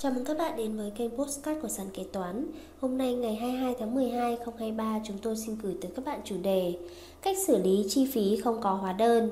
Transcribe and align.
Chào 0.00 0.12
mừng 0.12 0.24
các 0.24 0.38
bạn 0.38 0.56
đến 0.56 0.76
với 0.76 0.90
kênh 0.90 1.10
Postcard 1.10 1.62
của 1.62 1.68
Sàn 1.68 1.86
Kế 1.94 2.04
Toán. 2.12 2.46
Hôm 2.80 2.98
nay 2.98 3.14
ngày 3.14 3.34
22 3.34 3.74
tháng 3.78 3.94
12 3.94 4.20
2023 4.20 5.00
chúng 5.04 5.18
tôi 5.18 5.36
xin 5.36 5.56
gửi 5.62 5.76
tới 5.80 5.90
các 5.96 6.04
bạn 6.04 6.20
chủ 6.24 6.36
đề 6.42 6.78
Cách 7.22 7.36
xử 7.46 7.62
lý 7.62 7.86
chi 7.88 8.10
phí 8.12 8.36
không 8.36 8.60
có 8.60 8.72
hóa 8.72 8.92
đơn. 8.92 9.30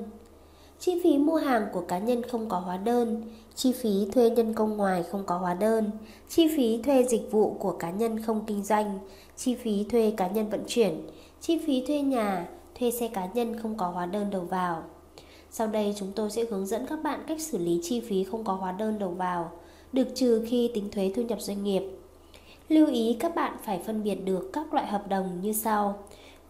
Chi 0.79 1.01
phí 1.03 1.17
mua 1.17 1.35
hàng 1.35 1.67
của 1.73 1.81
cá 1.81 1.97
nhân 1.97 2.23
không 2.23 2.49
có 2.49 2.59
hóa 2.59 2.77
đơn 2.77 3.21
Chi 3.55 3.71
phí 3.71 4.07
thuê 4.13 4.29
nhân 4.29 4.53
công 4.53 4.77
ngoài 4.77 5.03
không 5.11 5.23
có 5.25 5.37
hóa 5.37 5.53
đơn 5.53 5.91
Chi 6.29 6.47
phí 6.57 6.81
thuê 6.81 7.03
dịch 7.03 7.31
vụ 7.31 7.53
của 7.59 7.71
cá 7.71 7.91
nhân 7.91 8.21
không 8.21 8.45
kinh 8.47 8.63
doanh 8.63 8.99
Chi 9.35 9.55
phí 9.55 9.83
thuê 9.83 10.13
cá 10.17 10.27
nhân 10.27 10.49
vận 10.49 10.63
chuyển 10.67 11.01
Chi 11.41 11.59
phí 11.67 11.83
thuê 11.87 12.01
nhà, 12.01 12.47
thuê 12.79 12.91
xe 12.91 13.07
cá 13.07 13.27
nhân 13.33 13.59
không 13.59 13.77
có 13.77 13.89
hóa 13.89 14.05
đơn 14.05 14.29
đầu 14.29 14.41
vào. 14.41 14.83
Sau 15.51 15.67
đây 15.67 15.93
chúng 15.97 16.11
tôi 16.15 16.31
sẽ 16.31 16.45
hướng 16.49 16.65
dẫn 16.65 16.85
các 16.89 17.03
bạn 17.03 17.23
cách 17.27 17.41
xử 17.41 17.57
lý 17.57 17.79
chi 17.83 17.99
phí 17.99 18.23
không 18.23 18.43
có 18.43 18.53
hóa 18.53 18.71
đơn 18.71 18.99
đầu 18.99 19.09
vào 19.09 19.51
được 19.93 20.07
trừ 20.15 20.45
khi 20.47 20.71
tính 20.73 20.89
thuế 20.91 21.11
thu 21.15 21.21
nhập 21.21 21.41
doanh 21.41 21.63
nghiệp. 21.63 21.83
Lưu 22.69 22.87
ý 22.87 23.17
các 23.19 23.35
bạn 23.35 23.57
phải 23.63 23.81
phân 23.85 24.03
biệt 24.03 24.15
được 24.15 24.49
các 24.53 24.73
loại 24.73 24.87
hợp 24.87 25.07
đồng 25.09 25.41
như 25.41 25.53
sau. 25.53 25.99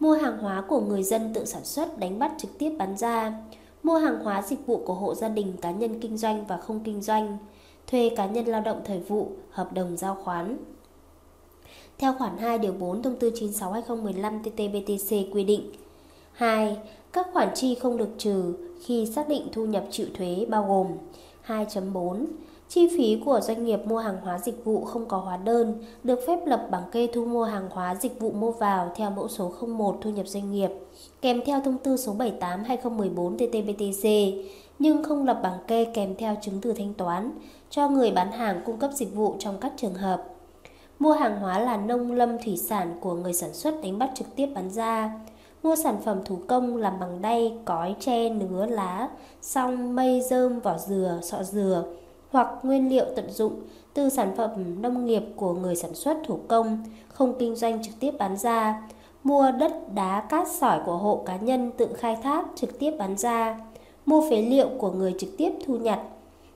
Mua 0.00 0.12
hàng 0.12 0.38
hóa 0.38 0.64
của 0.68 0.80
người 0.80 1.02
dân 1.02 1.34
tự 1.34 1.44
sản 1.44 1.64
xuất 1.64 1.98
đánh 1.98 2.18
bắt 2.18 2.32
trực 2.38 2.58
tiếp 2.58 2.70
bán 2.78 2.96
ra, 2.96 3.32
mua 3.82 3.98
hàng 3.98 4.18
hóa 4.24 4.42
dịch 4.42 4.66
vụ 4.66 4.82
của 4.86 4.94
hộ 4.94 5.14
gia 5.14 5.28
đình 5.28 5.52
cá 5.62 5.70
nhân 5.70 6.00
kinh 6.00 6.16
doanh 6.16 6.46
và 6.46 6.56
không 6.56 6.80
kinh 6.84 7.02
doanh, 7.02 7.38
thuê 7.86 8.10
cá 8.16 8.26
nhân 8.26 8.44
lao 8.44 8.60
động 8.60 8.80
thời 8.84 9.00
vụ, 9.00 9.32
hợp 9.50 9.72
đồng 9.72 9.96
giao 9.96 10.14
khoán. 10.14 10.56
Theo 11.98 12.14
khoản 12.18 12.38
2 12.38 12.58
điều 12.58 12.72
4 12.72 13.02
thông 13.02 13.16
tư 13.16 13.30
96/2015 13.30 14.42
TT-BTC 14.42 15.32
quy 15.32 15.44
định. 15.44 15.72
2. 16.32 16.76
Các 17.12 17.26
khoản 17.32 17.48
chi 17.54 17.74
không 17.74 17.96
được 17.96 18.10
trừ 18.18 18.54
khi 18.84 19.06
xác 19.06 19.28
định 19.28 19.48
thu 19.52 19.66
nhập 19.66 19.84
chịu 19.90 20.06
thuế 20.14 20.46
bao 20.48 20.66
gồm 20.68 20.86
2.4 21.46 22.26
Chi 22.68 22.88
phí 22.96 23.22
của 23.24 23.40
doanh 23.40 23.64
nghiệp 23.64 23.86
mua 23.86 23.98
hàng 23.98 24.16
hóa 24.22 24.38
dịch 24.38 24.64
vụ 24.64 24.84
không 24.84 25.06
có 25.06 25.18
hóa 25.18 25.36
đơn 25.36 25.84
được 26.04 26.20
phép 26.26 26.38
lập 26.46 26.66
bảng 26.70 26.90
kê 26.92 27.08
thu 27.14 27.24
mua 27.24 27.44
hàng 27.44 27.68
hóa 27.70 27.94
dịch 27.94 28.20
vụ 28.20 28.30
mua 28.30 28.50
vào 28.50 28.92
theo 28.96 29.10
mẫu 29.10 29.28
số 29.28 29.52
01 29.66 29.98
thu 30.00 30.10
nhập 30.10 30.28
doanh 30.28 30.50
nghiệp, 30.50 30.70
kèm 31.20 31.40
theo 31.46 31.60
thông 31.60 31.78
tư 31.78 31.96
số 31.96 32.14
78/2014 32.14 33.36
TT-BTC, 33.36 34.32
nhưng 34.78 35.02
không 35.02 35.24
lập 35.24 35.40
bảng 35.42 35.58
kê 35.66 35.84
kèm 35.84 36.14
theo 36.16 36.36
chứng 36.42 36.60
từ 36.60 36.72
thanh 36.72 36.94
toán 36.94 37.30
cho 37.70 37.88
người 37.88 38.10
bán 38.10 38.32
hàng 38.32 38.60
cung 38.66 38.76
cấp 38.76 38.90
dịch 38.94 39.14
vụ 39.14 39.34
trong 39.38 39.58
các 39.60 39.72
trường 39.76 39.94
hợp. 39.94 40.24
Mua 40.98 41.12
hàng 41.12 41.40
hóa 41.40 41.58
là 41.58 41.76
nông 41.76 42.12
lâm 42.12 42.38
thủy 42.44 42.56
sản 42.56 42.96
của 43.00 43.14
người 43.14 43.32
sản 43.32 43.54
xuất 43.54 43.82
đánh 43.82 43.98
bắt 43.98 44.10
trực 44.14 44.36
tiếp 44.36 44.46
bán 44.54 44.70
ra. 44.70 45.20
Mua 45.62 45.76
sản 45.76 45.96
phẩm 46.04 46.20
thủ 46.24 46.38
công 46.46 46.76
làm 46.76 47.00
bằng 47.00 47.22
đay, 47.22 47.58
cói, 47.64 47.94
tre, 48.00 48.28
nứa, 48.28 48.66
lá, 48.66 49.08
song, 49.42 49.96
mây, 49.96 50.20
dơm 50.30 50.60
vỏ 50.60 50.78
dừa, 50.78 51.18
sọ 51.22 51.42
dừa, 51.42 51.84
hoặc 52.30 52.48
nguyên 52.62 52.88
liệu 52.88 53.04
tận 53.16 53.30
dụng 53.30 53.52
từ 53.94 54.08
sản 54.08 54.32
phẩm 54.36 54.82
nông 54.82 55.06
nghiệp 55.06 55.22
của 55.36 55.54
người 55.54 55.76
sản 55.76 55.94
xuất 55.94 56.16
thủ 56.26 56.38
công, 56.48 56.84
không 57.08 57.34
kinh 57.38 57.56
doanh 57.56 57.82
trực 57.82 57.94
tiếp 58.00 58.14
bán 58.18 58.36
ra, 58.36 58.82
mua 59.24 59.50
đất 59.50 59.94
đá 59.94 60.20
cát 60.20 60.48
sỏi 60.48 60.80
của 60.86 60.96
hộ 60.96 61.22
cá 61.26 61.36
nhân 61.36 61.70
tự 61.76 61.88
khai 61.94 62.16
thác 62.22 62.46
trực 62.54 62.78
tiếp 62.78 62.90
bán 62.98 63.16
ra, 63.16 63.60
mua 64.06 64.30
phế 64.30 64.42
liệu 64.42 64.68
của 64.78 64.90
người 64.90 65.14
trực 65.18 65.30
tiếp 65.36 65.52
thu 65.66 65.76
nhặt, 65.76 66.00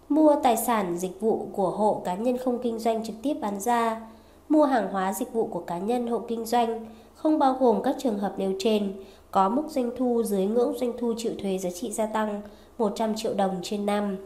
mua 0.08 0.34
tài 0.42 0.56
sản 0.56 0.96
dịch 0.98 1.20
vụ 1.20 1.46
của 1.52 1.70
hộ 1.70 2.02
cá 2.04 2.14
nhân 2.14 2.38
không 2.38 2.58
kinh 2.62 2.78
doanh 2.78 3.04
trực 3.04 3.16
tiếp 3.22 3.34
bán 3.34 3.60
ra, 3.60 4.00
mua 4.48 4.64
hàng 4.64 4.92
hóa 4.92 5.12
dịch 5.12 5.32
vụ 5.32 5.46
của 5.46 5.60
cá 5.60 5.78
nhân 5.78 6.06
hộ 6.06 6.18
kinh 6.28 6.44
doanh, 6.44 6.86
không 7.14 7.38
bao 7.38 7.56
gồm 7.60 7.82
các 7.82 7.96
trường 7.98 8.18
hợp 8.18 8.34
nêu 8.36 8.52
trên, 8.58 8.92
có 9.30 9.48
mức 9.48 9.62
doanh 9.68 9.90
thu 9.96 10.22
dưới 10.22 10.46
ngưỡng 10.46 10.78
doanh 10.78 10.92
thu 10.98 11.14
chịu 11.16 11.32
thuế 11.42 11.58
giá 11.58 11.70
trị 11.70 11.90
gia 11.92 12.06
tăng 12.06 12.42
100 12.78 13.14
triệu 13.14 13.34
đồng 13.34 13.56
trên 13.62 13.86
năm. 13.86 14.16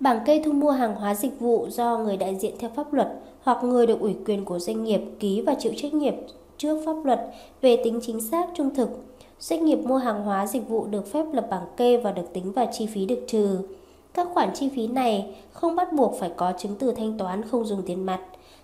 Bảng 0.00 0.24
kê 0.24 0.42
thu 0.44 0.52
mua 0.52 0.70
hàng 0.70 0.94
hóa 0.94 1.14
dịch 1.14 1.40
vụ 1.40 1.66
do 1.70 1.98
người 1.98 2.16
đại 2.16 2.36
diện 2.36 2.54
theo 2.58 2.70
pháp 2.74 2.92
luật 2.92 3.08
hoặc 3.42 3.64
người 3.64 3.86
được 3.86 4.00
ủy 4.00 4.16
quyền 4.26 4.44
của 4.44 4.58
doanh 4.58 4.84
nghiệp 4.84 5.00
ký 5.20 5.40
và 5.40 5.54
chịu 5.54 5.72
trách 5.76 5.94
nhiệm 5.94 6.14
trước 6.58 6.82
pháp 6.86 7.04
luật 7.04 7.20
về 7.60 7.76
tính 7.84 8.00
chính 8.02 8.20
xác 8.20 8.46
trung 8.54 8.74
thực. 8.74 8.88
Doanh 9.38 9.64
nghiệp 9.64 9.76
mua 9.76 9.96
hàng 9.96 10.24
hóa 10.24 10.46
dịch 10.46 10.68
vụ 10.68 10.86
được 10.86 11.12
phép 11.12 11.24
lập 11.32 11.46
bảng 11.50 11.66
kê 11.76 11.96
và 11.96 12.12
được 12.12 12.32
tính 12.32 12.52
vào 12.52 12.68
chi 12.72 12.86
phí 12.86 13.06
được 13.06 13.24
trừ. 13.26 13.58
Các 14.14 14.28
khoản 14.34 14.50
chi 14.54 14.68
phí 14.68 14.86
này 14.86 15.34
không 15.52 15.76
bắt 15.76 15.92
buộc 15.92 16.14
phải 16.18 16.30
có 16.36 16.52
chứng 16.58 16.74
từ 16.78 16.92
thanh 16.92 17.18
toán 17.18 17.42
không 17.42 17.64
dùng 17.64 17.82
tiền 17.82 18.06
mặt. 18.06 18.20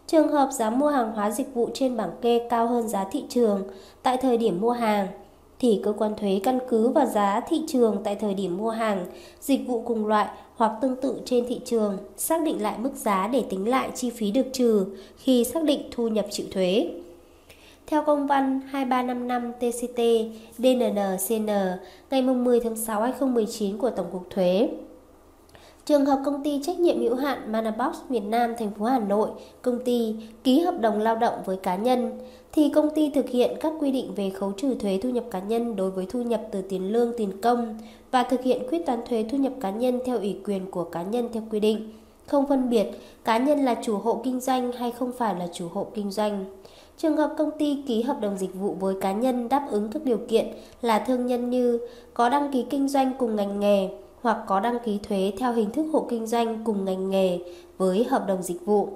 Trường 0.07 0.29
hợp 0.29 0.49
giá 0.53 0.71
mua 0.71 0.89
hàng 0.89 1.13
hóa 1.13 1.31
dịch 1.31 1.55
vụ 1.55 1.69
trên 1.75 1.97
bảng 1.97 2.13
kê 2.21 2.47
cao 2.51 2.67
hơn 2.67 2.89
giá 2.89 3.05
thị 3.05 3.25
trường 3.29 3.63
tại 4.03 4.17
thời 4.17 4.37
điểm 4.37 4.61
mua 4.61 4.71
hàng 4.71 5.09
thì 5.63 5.81
cơ 5.85 5.93
quan 5.99 6.15
thuế 6.17 6.41
căn 6.45 6.59
cứ 6.69 6.89
vào 6.89 7.07
giá 7.07 7.41
thị 7.41 7.63
trường 7.69 7.97
tại 8.05 8.15
thời 8.15 8.35
điểm 8.35 8.57
mua 8.57 8.71
hàng, 8.71 9.07
dịch 9.41 9.61
vụ 9.67 9.83
cùng 9.87 10.07
loại 10.07 10.29
hoặc 10.63 10.79
tương 10.81 10.97
tự 10.97 11.21
trên 11.25 11.45
thị 11.49 11.61
trường, 11.65 11.99
xác 12.17 12.43
định 12.43 12.63
lại 12.63 12.79
mức 12.79 12.91
giá 12.95 13.29
để 13.29 13.45
tính 13.51 13.69
lại 13.69 13.91
chi 13.95 14.11
phí 14.11 14.31
được 14.31 14.47
trừ 14.53 14.87
khi 15.17 15.45
xác 15.45 15.65
định 15.65 15.83
thu 15.91 16.09
nhập 16.09 16.27
chịu 16.31 16.47
thuế. 16.51 16.91
Theo 17.87 18.03
công 18.03 18.27
văn 18.27 18.61
2355 18.71 19.53
TCT 19.53 20.01
DNNCN 20.59 21.51
ngày 22.11 22.23
10 22.23 22.61
tháng 22.61 22.77
6 22.77 23.03
2019 23.03 23.79
của 23.79 23.91
Tổng 23.91 24.07
cục 24.13 24.31
Thuế, 24.31 24.69
Trường 25.85 26.07
hợp 26.07 26.19
công 26.25 26.45
ty 26.45 26.61
trách 26.63 26.79
nhiệm 26.79 27.01
hữu 27.01 27.15
hạn 27.15 27.53
Manabox 27.53 27.97
Việt 28.09 28.25
Nam 28.25 28.55
thành 28.59 28.71
phố 28.71 28.85
Hà 28.85 28.99
Nội, 28.99 29.31
công 29.63 29.79
ty 29.85 30.17
ký 30.45 30.61
hợp 30.61 30.81
đồng 30.81 31.01
lao 31.01 31.17
động 31.17 31.35
với 31.45 31.57
cá 31.57 31.77
nhân 31.77 32.19
thì 32.53 32.69
công 32.69 32.91
ty 32.95 33.11
thực 33.11 33.29
hiện 33.29 33.57
các 33.61 33.73
quy 33.81 33.93
định 33.93 34.15
về 34.15 34.31
khấu 34.31 34.53
trừ 34.53 34.75
thuế 34.75 34.99
thu 35.03 35.09
nhập 35.09 35.25
cá 35.31 35.39
nhân 35.39 35.77
đối 35.77 35.91
với 35.91 36.07
thu 36.07 36.23
nhập 36.23 36.43
từ 36.51 36.63
tiền 36.63 36.93
lương 36.93 37.13
tiền 37.17 37.41
công 37.41 37.79
và 38.11 38.23
thực 38.23 38.43
hiện 38.43 38.63
quyết 38.71 38.87
toán 38.87 39.01
thuế 39.09 39.25
thu 39.31 39.39
nhập 39.39 39.53
cá 39.61 39.71
nhân 39.71 40.01
theo 40.05 40.19
ủy 40.19 40.37
quyền 40.45 40.71
của 40.71 40.85
cá 40.85 41.03
nhân 41.03 41.29
theo 41.33 41.43
quy 41.51 41.61
định, 41.61 41.93
không 42.27 42.47
phân 42.49 42.71
biệt 42.71 42.87
cá 43.25 43.39
nhân 43.39 43.65
là 43.65 43.75
chủ 43.83 43.99
hộ 43.99 44.21
kinh 44.25 44.41
doanh 44.41 44.73
hay 44.73 44.91
không 44.91 45.13
phải 45.19 45.35
là 45.35 45.49
chủ 45.53 45.69
hộ 45.73 45.87
kinh 45.95 46.11
doanh. 46.11 46.45
Trường 46.99 47.17
hợp 47.17 47.35
công 47.39 47.51
ty 47.59 47.83
ký 47.87 48.03
hợp 48.03 48.17
đồng 48.21 48.39
dịch 48.39 48.55
vụ 48.55 48.77
với 48.81 48.95
cá 49.01 49.13
nhân 49.13 49.49
đáp 49.49 49.67
ứng 49.71 49.89
các 49.93 50.05
điều 50.05 50.19
kiện 50.29 50.47
là 50.83 50.99
thương 50.99 51.27
nhân 51.27 51.51
như 51.51 51.81
có 52.15 52.29
đăng 52.29 52.53
ký 52.53 52.65
kinh 52.71 52.89
doanh 52.89 53.13
cùng 53.19 53.37
ngành 53.37 53.61
nghề, 53.61 53.89
hoặc 54.23 54.39
có 54.47 54.61
đăng 54.61 54.79
ký 54.85 54.99
thuế 55.03 55.33
theo 55.39 55.53
hình 55.53 55.71
thức 55.71 55.87
hộ 55.93 56.07
kinh 56.11 56.27
doanh 56.27 56.65
cùng 56.65 56.85
ngành 56.85 57.11
nghề 57.11 57.39
với 57.79 58.05
hợp 58.05 58.25
đồng 58.29 58.43
dịch 58.43 58.67
vụ 58.67 58.89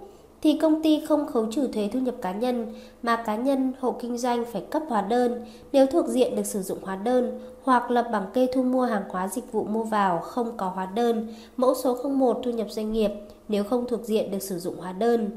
thì 0.47 0.59
công 0.59 0.83
ty 0.83 1.01
không 1.01 1.27
khấu 1.27 1.47
trừ 1.51 1.69
thuế 1.69 1.89
thu 1.93 1.99
nhập 1.99 2.15
cá 2.23 2.33
nhân, 2.33 2.67
mà 3.03 3.17
cá 3.17 3.37
nhân, 3.37 3.73
hộ 3.81 3.93
kinh 4.01 4.19
doanh 4.19 4.45
phải 4.53 4.63
cấp 4.71 4.83
hóa 4.89 5.03
đơn 5.03 5.45
nếu 5.73 5.87
thuộc 5.87 6.07
diện 6.07 6.37
được 6.37 6.47
sử 6.47 6.63
dụng 6.63 6.79
hóa 6.83 6.97
đơn 6.97 7.41
hoặc 7.63 7.91
lập 7.91 8.09
bảng 8.13 8.27
kê 8.35 8.47
thu 8.55 8.63
mua 8.63 8.85
hàng 8.85 9.03
hóa 9.09 9.29
dịch 9.29 9.53
vụ 9.53 9.65
mua 9.65 9.83
vào 9.83 10.19
không 10.19 10.57
có 10.57 10.69
hóa 10.69 10.87
đơn, 10.95 11.29
mẫu 11.57 11.75
số 11.75 12.09
01 12.09 12.41
thu 12.45 12.51
nhập 12.51 12.67
doanh 12.71 12.93
nghiệp 12.93 13.11
nếu 13.49 13.65
không 13.65 13.85
thuộc 13.89 14.05
diện 14.05 14.31
được 14.31 14.43
sử 14.43 14.59
dụng 14.59 14.77
hóa 14.79 14.93
đơn. 14.93 15.31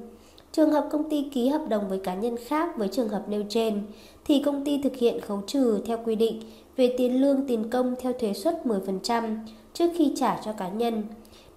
Trường 0.52 0.72
hợp 0.72 0.88
công 0.92 1.10
ty 1.10 1.30
ký 1.34 1.48
hợp 1.48 1.62
đồng 1.70 1.90
với 1.90 2.00
cá 2.00 2.16
nhân 2.16 2.36
khác 2.46 2.78
với 2.78 2.88
trường 2.88 3.10
hợp 3.10 3.24
nêu 3.30 3.44
trên 3.50 3.82
thì 4.26 4.42
công 4.46 4.66
ty 4.66 4.82
thực 4.84 4.96
hiện 4.96 5.22
khấu 5.22 5.42
trừ 5.48 5.82
theo 5.86 5.98
quy 6.06 6.16
định 6.16 6.42
về 6.78 6.96
tiền 6.98 7.22
lương, 7.22 7.48
tiền 7.48 7.70
công 7.70 7.96
theo 8.00 8.14
thuế 8.14 8.34
suất 8.34 8.62
10% 8.66 9.38
trước 9.74 9.90
khi 9.98 10.14
trả 10.16 10.40
cho 10.46 10.54
cá 10.54 10.70
nhân. 10.70 11.04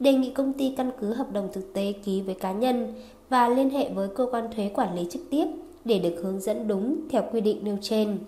Đề 0.02 0.12
nghị 0.12 0.30
công 0.30 0.52
ty 0.52 0.74
căn 0.76 0.90
cứ 1.00 1.14
hợp 1.14 1.32
đồng 1.32 1.48
thực 1.52 1.72
tế 1.74 1.92
ký 2.04 2.20
với 2.20 2.34
cá 2.34 2.52
nhân 2.52 2.94
và 3.32 3.48
liên 3.48 3.70
hệ 3.70 3.90
với 3.90 4.08
cơ 4.08 4.26
quan 4.32 4.48
thuế 4.56 4.70
quản 4.74 4.94
lý 4.94 5.06
trực 5.10 5.22
tiếp 5.30 5.46
để 5.84 5.98
được 5.98 6.14
hướng 6.22 6.40
dẫn 6.40 6.68
đúng 6.68 6.96
theo 7.10 7.22
quy 7.32 7.40
định 7.40 7.58
nêu 7.62 7.76
trên. 7.80 8.18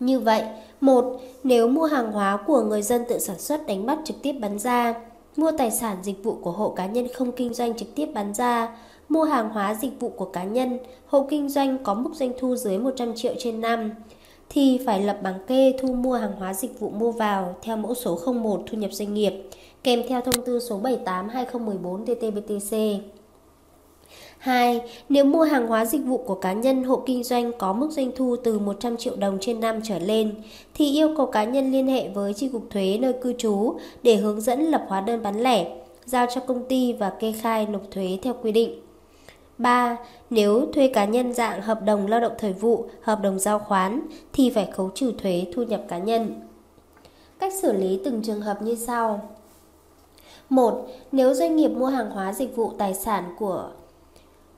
Như 0.00 0.20
vậy, 0.20 0.42
một 0.80 1.20
Nếu 1.44 1.68
mua 1.68 1.84
hàng 1.84 2.12
hóa 2.12 2.38
của 2.46 2.62
người 2.62 2.82
dân 2.82 3.04
tự 3.08 3.18
sản 3.18 3.38
xuất 3.38 3.66
đánh 3.66 3.86
bắt 3.86 3.98
trực 4.04 4.16
tiếp 4.22 4.32
bán 4.32 4.58
ra, 4.58 4.94
mua 5.36 5.52
tài 5.58 5.70
sản 5.70 5.96
dịch 6.02 6.24
vụ 6.24 6.36
của 6.42 6.50
hộ 6.50 6.68
cá 6.68 6.86
nhân 6.86 7.08
không 7.14 7.32
kinh 7.32 7.54
doanh 7.54 7.76
trực 7.76 7.94
tiếp 7.94 8.06
bán 8.14 8.34
ra, 8.34 8.76
mua 9.08 9.24
hàng 9.24 9.50
hóa 9.50 9.74
dịch 9.74 10.00
vụ 10.00 10.08
của 10.08 10.24
cá 10.24 10.44
nhân, 10.44 10.78
hộ 11.06 11.26
kinh 11.30 11.48
doanh 11.48 11.78
có 11.84 11.94
mức 11.94 12.10
doanh 12.14 12.32
thu 12.38 12.56
dưới 12.56 12.78
100 12.78 13.14
triệu 13.14 13.34
trên 13.38 13.60
năm, 13.60 13.90
thì 14.48 14.80
phải 14.86 15.02
lập 15.02 15.18
bảng 15.22 15.46
kê 15.46 15.74
thu 15.80 15.88
mua 15.94 16.14
hàng 16.14 16.32
hóa 16.38 16.54
dịch 16.54 16.80
vụ 16.80 16.90
mua 16.90 17.12
vào 17.12 17.56
theo 17.62 17.76
mẫu 17.76 17.94
số 17.94 18.18
01 18.32 18.62
thu 18.66 18.78
nhập 18.78 18.92
doanh 18.92 19.14
nghiệp, 19.14 19.32
kèm 19.84 20.02
theo 20.08 20.20
thông 20.20 20.44
tư 20.44 20.60
số 20.60 20.80
78-2014 20.80 22.04
TTBTC. 22.04 23.02
2. 24.42 24.80
Nếu 25.08 25.24
mua 25.24 25.42
hàng 25.42 25.66
hóa 25.66 25.84
dịch 25.84 26.04
vụ 26.04 26.18
của 26.18 26.34
cá 26.34 26.52
nhân 26.52 26.84
hộ 26.84 27.02
kinh 27.06 27.24
doanh 27.24 27.52
có 27.58 27.72
mức 27.72 27.90
doanh 27.90 28.10
thu 28.16 28.36
từ 28.44 28.58
100 28.58 28.96
triệu 28.96 29.16
đồng 29.16 29.38
trên 29.40 29.60
năm 29.60 29.80
trở 29.84 29.98
lên 29.98 30.34
thì 30.74 30.90
yêu 30.90 31.14
cầu 31.16 31.26
cá 31.26 31.44
nhân 31.44 31.72
liên 31.72 31.86
hệ 31.86 32.08
với 32.08 32.34
tri 32.34 32.48
cục 32.48 32.62
thuế 32.70 32.98
nơi 33.00 33.12
cư 33.12 33.32
trú 33.38 33.74
để 34.02 34.16
hướng 34.16 34.40
dẫn 34.40 34.60
lập 34.60 34.84
hóa 34.88 35.00
đơn 35.00 35.22
bán 35.22 35.42
lẻ, 35.42 35.66
giao 36.04 36.26
cho 36.34 36.40
công 36.40 36.64
ty 36.68 36.92
và 36.92 37.10
kê 37.10 37.32
khai 37.32 37.66
nộp 37.66 37.82
thuế 37.90 38.18
theo 38.22 38.34
quy 38.42 38.52
định. 38.52 38.80
3. 39.58 39.96
Nếu 40.30 40.66
thuê 40.74 40.88
cá 40.88 41.04
nhân 41.04 41.32
dạng 41.32 41.62
hợp 41.62 41.84
đồng 41.84 42.06
lao 42.06 42.20
động 42.20 42.34
thời 42.38 42.52
vụ, 42.52 42.86
hợp 43.02 43.20
đồng 43.22 43.38
giao 43.38 43.58
khoán 43.58 44.00
thì 44.32 44.50
phải 44.50 44.68
khấu 44.72 44.90
trừ 44.94 45.12
thuế 45.18 45.44
thu 45.54 45.62
nhập 45.62 45.82
cá 45.88 45.98
nhân. 45.98 46.40
Cách 47.38 47.52
xử 47.62 47.72
lý 47.72 48.00
từng 48.04 48.22
trường 48.22 48.40
hợp 48.40 48.62
như 48.62 48.74
sau. 48.74 49.28
1. 50.48 50.88
Nếu 51.12 51.34
doanh 51.34 51.56
nghiệp 51.56 51.68
mua 51.68 51.86
hàng 51.86 52.10
hóa 52.10 52.32
dịch 52.32 52.56
vụ 52.56 52.72
tài 52.78 52.94
sản 52.94 53.24
của 53.38 53.70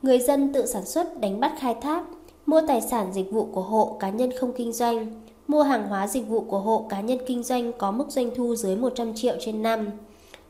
người 0.05 0.19
dân 0.19 0.53
tự 0.53 0.67
sản 0.67 0.85
xuất 0.85 1.21
đánh 1.21 1.41
bắt 1.41 1.53
khai 1.59 1.75
thác, 1.83 2.05
mua 2.47 2.61
tài 2.69 2.81
sản 2.81 3.13
dịch 3.13 3.33
vụ 3.33 3.49
của 3.53 3.63
hộ 3.63 3.97
cá 4.01 4.11
nhân 4.11 4.31
không 4.41 4.53
kinh 4.53 4.73
doanh, 4.73 5.23
mua 5.49 5.63
hàng 5.63 5.89
hóa 5.89 6.07
dịch 6.07 6.29
vụ 6.29 6.41
của 6.41 6.59
hộ 6.59 6.87
cá 6.89 7.01
nhân 7.01 7.19
kinh 7.27 7.43
doanh 7.43 7.73
có 7.73 7.91
mức 7.91 8.05
doanh 8.09 8.31
thu 8.35 8.57
dưới 8.57 8.77
100 8.77 9.15
triệu 9.15 9.37
trên 9.41 9.63
năm, 9.63 9.91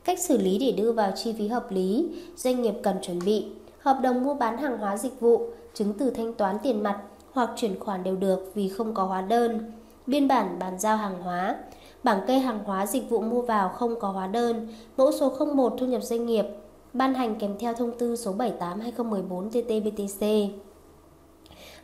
Cách 0.03 0.19
xử 0.19 0.37
lý 0.37 0.57
để 0.57 0.71
đưa 0.71 0.91
vào 0.91 1.11
chi 1.15 1.33
phí 1.37 1.47
hợp 1.47 1.71
lý, 1.71 2.07
doanh 2.35 2.61
nghiệp 2.61 2.73
cần 2.83 2.97
chuẩn 3.01 3.19
bị 3.25 3.45
hợp 3.79 3.99
đồng 4.03 4.23
mua 4.23 4.33
bán 4.33 4.57
hàng 4.57 4.77
hóa 4.77 4.97
dịch 4.97 5.19
vụ, 5.19 5.41
chứng 5.73 5.93
từ 5.93 6.09
thanh 6.09 6.33
toán 6.33 6.57
tiền 6.63 6.83
mặt 6.83 7.01
hoặc 7.31 7.49
chuyển 7.55 7.79
khoản 7.79 8.03
đều 8.03 8.15
được 8.15 8.51
vì 8.55 8.69
không 8.69 8.93
có 8.93 9.03
hóa 9.03 9.21
đơn, 9.21 9.71
biên 10.07 10.27
bản 10.27 10.59
bàn 10.59 10.79
giao 10.79 10.97
hàng 10.97 11.21
hóa, 11.21 11.55
bảng 12.03 12.21
kê 12.27 12.39
hàng 12.39 12.59
hóa 12.65 12.85
dịch 12.85 13.09
vụ 13.09 13.21
mua 13.21 13.41
vào 13.41 13.69
không 13.69 13.99
có 13.99 14.09
hóa 14.09 14.27
đơn, 14.27 14.67
mẫu 14.97 15.11
số 15.11 15.45
01 15.55 15.73
thu 15.77 15.85
nhập 15.85 16.03
doanh 16.03 16.25
nghiệp, 16.25 16.45
ban 16.95 17.13
hành 17.13 17.35
kèm 17.35 17.55
theo 17.59 17.73
thông 17.73 17.91
tư 17.97 18.15
số 18.15 18.33
78/2014 18.33 19.49
TT-BTC. 19.49 20.47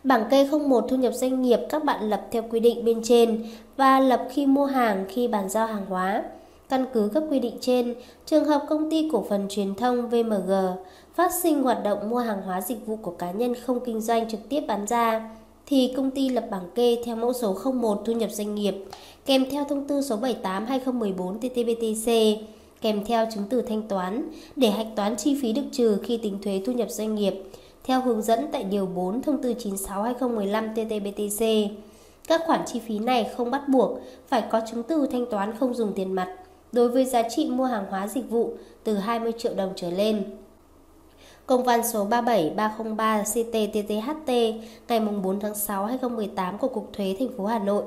Bảng 0.03 0.29
kê 0.29 0.47
01 0.67 0.85
thu 0.89 0.95
nhập 0.95 1.13
doanh 1.13 1.41
nghiệp 1.41 1.59
các 1.69 1.83
bạn 1.83 2.09
lập 2.09 2.27
theo 2.31 2.43
quy 2.51 2.59
định 2.59 2.85
bên 2.85 3.01
trên 3.03 3.45
và 3.77 3.99
lập 3.99 4.27
khi 4.31 4.45
mua 4.45 4.65
hàng 4.65 5.05
khi 5.09 5.27
bàn 5.27 5.49
giao 5.49 5.67
hàng 5.67 5.85
hóa. 5.85 6.23
Căn 6.69 6.85
cứ 6.93 7.09
các 7.13 7.23
quy 7.29 7.39
định 7.39 7.57
trên, 7.61 7.95
trường 8.25 8.45
hợp 8.45 8.65
công 8.69 8.89
ty 8.91 9.09
cổ 9.11 9.25
phần 9.29 9.47
truyền 9.49 9.75
thông 9.75 10.09
VMG 10.09 10.51
phát 11.15 11.31
sinh 11.43 11.63
hoạt 11.63 11.83
động 11.83 12.09
mua 12.09 12.19
hàng 12.19 12.41
hóa 12.41 12.61
dịch 12.61 12.87
vụ 12.87 12.95
của 12.95 13.11
cá 13.11 13.31
nhân 13.31 13.55
không 13.55 13.79
kinh 13.85 14.01
doanh 14.01 14.29
trực 14.29 14.49
tiếp 14.49 14.61
bán 14.67 14.87
ra, 14.87 15.29
thì 15.65 15.93
công 15.97 16.11
ty 16.11 16.29
lập 16.29 16.47
bảng 16.51 16.69
kê 16.75 16.97
theo 17.05 17.15
mẫu 17.15 17.33
số 17.33 17.57
01 17.73 18.01
thu 18.05 18.13
nhập 18.13 18.31
doanh 18.31 18.55
nghiệp 18.55 18.75
kèm 19.25 19.45
theo 19.51 19.63
thông 19.63 19.87
tư 19.87 20.01
số 20.01 20.15
78/2014 20.15 21.39
TT-BTC 21.39 22.35
kèm 22.81 23.05
theo 23.05 23.25
chứng 23.33 23.43
từ 23.49 23.61
thanh 23.61 23.87
toán, 23.87 24.29
để 24.55 24.69
hạch 24.69 24.87
toán 24.95 25.15
chi 25.15 25.39
phí 25.41 25.53
được 25.53 25.65
trừ 25.71 25.99
khi 26.03 26.17
tính 26.17 26.37
thuế 26.43 26.61
thu 26.65 26.71
nhập 26.71 26.89
doanh 26.89 27.15
nghiệp, 27.15 27.43
theo 27.83 28.01
hướng 28.01 28.21
dẫn 28.21 28.47
tại 28.51 28.63
Điều 28.63 28.85
4 28.85 29.21
Thông 29.21 29.41
tư 29.41 29.53
96-2015 29.53 30.73
TT-BTC. 30.73 31.67
Các 32.27 32.41
khoản 32.45 32.61
chi 32.65 32.79
phí 32.79 32.99
này 32.99 33.31
không 33.37 33.51
bắt 33.51 33.67
buộc, 33.67 33.99
phải 34.27 34.43
có 34.49 34.61
chứng 34.71 34.83
từ 34.83 35.07
thanh 35.11 35.25
toán 35.25 35.57
không 35.57 35.73
dùng 35.73 35.93
tiền 35.93 36.13
mặt 36.13 36.35
đối 36.71 36.89
với 36.89 37.05
giá 37.05 37.21
trị 37.29 37.49
mua 37.49 37.65
hàng 37.65 37.85
hóa 37.89 38.07
dịch 38.07 38.29
vụ, 38.29 38.53
từ 38.83 38.95
20 38.97 39.31
triệu 39.37 39.53
đồng 39.53 39.73
trở 39.75 39.89
lên. 39.89 40.23
Công 41.45 41.63
văn 41.63 41.81
số 41.87 42.05
37303 42.05 43.23
CT-TTHT 43.23 44.53
ngày 44.87 44.99
4 44.99 45.39
tháng 45.39 45.55
6 45.55 45.85
2018 45.85 46.57
của 46.57 46.67
Cục 46.67 46.93
Thuế 46.93 47.15
thành 47.19 47.37
phố 47.37 47.45
Hà 47.45 47.59
Nội. 47.59 47.83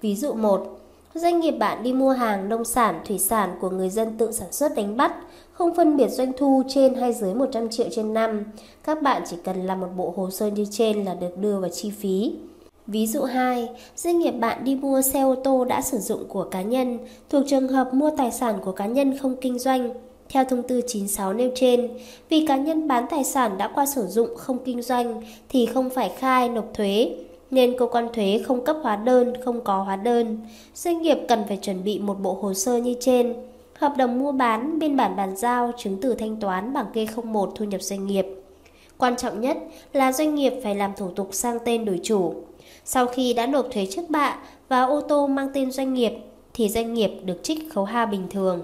Ví 0.00 0.16
dụ 0.16 0.32
1. 0.32 0.80
Doanh 1.14 1.40
nghiệp 1.40 1.50
bạn 1.50 1.82
đi 1.82 1.92
mua 1.92 2.10
hàng 2.10 2.48
nông 2.48 2.64
sản, 2.64 3.00
thủy 3.06 3.18
sản 3.18 3.50
của 3.60 3.70
người 3.70 3.90
dân 3.90 4.18
tự 4.18 4.32
sản 4.32 4.52
xuất 4.52 4.74
đánh 4.74 4.96
bắt, 4.96 5.14
không 5.52 5.74
phân 5.74 5.96
biệt 5.96 6.08
doanh 6.08 6.32
thu 6.36 6.62
trên 6.68 6.94
hay 6.94 7.12
dưới 7.12 7.34
100 7.34 7.68
triệu 7.68 7.86
trên 7.90 8.14
năm. 8.14 8.44
Các 8.84 9.02
bạn 9.02 9.22
chỉ 9.26 9.36
cần 9.44 9.66
làm 9.66 9.80
một 9.80 9.88
bộ 9.96 10.14
hồ 10.16 10.30
sơ 10.30 10.46
như 10.46 10.66
trên 10.70 11.04
là 11.04 11.14
được 11.14 11.38
đưa 11.38 11.58
vào 11.58 11.70
chi 11.70 11.90
phí. 11.90 12.32
Ví 12.86 13.06
dụ 13.06 13.22
2, 13.22 13.68
doanh 13.96 14.18
nghiệp 14.18 14.30
bạn 14.30 14.64
đi 14.64 14.74
mua 14.74 15.02
xe 15.02 15.20
ô 15.20 15.34
tô 15.34 15.64
đã 15.64 15.82
sử 15.82 15.98
dụng 15.98 16.24
của 16.28 16.44
cá 16.44 16.62
nhân, 16.62 16.98
thuộc 17.30 17.44
trường 17.46 17.68
hợp 17.68 17.94
mua 17.94 18.10
tài 18.16 18.32
sản 18.32 18.58
của 18.64 18.72
cá 18.72 18.86
nhân 18.86 19.18
không 19.18 19.36
kinh 19.40 19.58
doanh. 19.58 19.90
Theo 20.28 20.44
thông 20.44 20.62
tư 20.62 20.80
96 20.86 21.32
nêu 21.32 21.50
trên, 21.54 21.88
vì 22.28 22.46
cá 22.46 22.56
nhân 22.56 22.88
bán 22.88 23.06
tài 23.10 23.24
sản 23.24 23.58
đã 23.58 23.68
qua 23.74 23.86
sử 23.86 24.06
dụng 24.06 24.36
không 24.36 24.58
kinh 24.64 24.82
doanh 24.82 25.22
thì 25.48 25.66
không 25.66 25.90
phải 25.90 26.12
khai 26.18 26.48
nộp 26.48 26.74
thuế, 26.74 27.16
nên 27.50 27.78
cơ 27.78 27.86
quan 27.86 28.08
thuế 28.12 28.42
không 28.46 28.64
cấp 28.64 28.76
hóa 28.82 28.96
đơn, 28.96 29.32
không 29.44 29.64
có 29.64 29.82
hóa 29.82 29.96
đơn. 29.96 30.38
Doanh 30.74 31.02
nghiệp 31.02 31.18
cần 31.28 31.44
phải 31.48 31.56
chuẩn 31.56 31.84
bị 31.84 31.98
một 31.98 32.20
bộ 32.20 32.38
hồ 32.42 32.54
sơ 32.54 32.76
như 32.76 32.94
trên. 33.00 33.34
Hợp 33.74 33.92
đồng 33.96 34.18
mua 34.18 34.32
bán, 34.32 34.78
biên 34.78 34.96
bản 34.96 35.16
bàn 35.16 35.36
giao, 35.36 35.72
chứng 35.76 35.98
từ 36.02 36.14
thanh 36.14 36.36
toán 36.36 36.72
bảng 36.72 36.86
kê 36.92 37.06
01 37.24 37.52
thu 37.54 37.64
nhập 37.64 37.82
doanh 37.82 38.06
nghiệp. 38.06 38.26
Quan 38.98 39.16
trọng 39.16 39.40
nhất 39.40 39.58
là 39.92 40.12
doanh 40.12 40.34
nghiệp 40.34 40.52
phải 40.62 40.74
làm 40.74 40.92
thủ 40.96 41.10
tục 41.10 41.28
sang 41.32 41.58
tên 41.64 41.84
đổi 41.84 42.00
chủ. 42.02 42.34
Sau 42.84 43.06
khi 43.06 43.32
đã 43.32 43.46
nộp 43.46 43.66
thuế 43.70 43.86
trước 43.90 44.10
bạ 44.10 44.38
và 44.68 44.82
ô 44.82 45.00
tô 45.00 45.26
mang 45.26 45.48
tên 45.54 45.70
doanh 45.70 45.94
nghiệp 45.94 46.12
thì 46.54 46.68
doanh 46.68 46.94
nghiệp 46.94 47.10
được 47.24 47.42
trích 47.42 47.72
khấu 47.72 47.84
hao 47.84 48.06
bình 48.06 48.26
thường. 48.30 48.62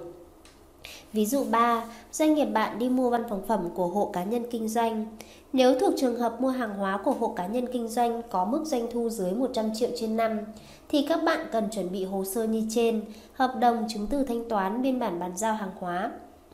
Ví 1.12 1.26
dụ 1.26 1.44
3, 1.50 1.84
doanh 2.12 2.34
nghiệp 2.34 2.44
bạn 2.44 2.78
đi 2.78 2.88
mua 2.88 3.10
văn 3.10 3.24
phòng 3.30 3.42
phẩm 3.48 3.68
của 3.74 3.86
hộ 3.86 4.10
cá 4.12 4.24
nhân 4.24 4.44
kinh 4.50 4.68
doanh. 4.68 5.06
Nếu 5.52 5.78
thuộc 5.78 5.94
trường 5.96 6.16
hợp 6.16 6.40
mua 6.40 6.48
hàng 6.48 6.74
hóa 6.74 6.98
của 7.04 7.10
hộ 7.10 7.32
cá 7.36 7.46
nhân 7.46 7.66
kinh 7.72 7.88
doanh 7.88 8.22
có 8.30 8.44
mức 8.44 8.64
doanh 8.64 8.86
thu 8.92 9.08
dưới 9.08 9.32
100 9.32 9.70
triệu 9.74 9.90
trên 9.96 10.16
năm, 10.16 10.40
thì 10.88 11.06
các 11.08 11.20
bạn 11.24 11.46
cần 11.52 11.68
chuẩn 11.70 11.92
bị 11.92 12.04
hồ 12.04 12.24
sơ 12.24 12.44
như 12.44 12.62
trên, 12.70 13.02
hợp 13.32 13.54
đồng 13.60 13.86
chứng 13.88 14.06
từ 14.06 14.24
thanh 14.24 14.48
toán 14.48 14.82
biên 14.82 14.98
bản 14.98 15.20
bàn 15.20 15.36
giao 15.36 15.54
hàng 15.54 15.70
hóa, 15.78 16.10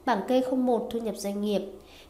bảng 0.07 0.21
kê 0.29 0.43
01 0.51 0.89
thu 0.91 0.99
nhập 0.99 1.15
doanh 1.19 1.43
nghiệp. 1.43 1.63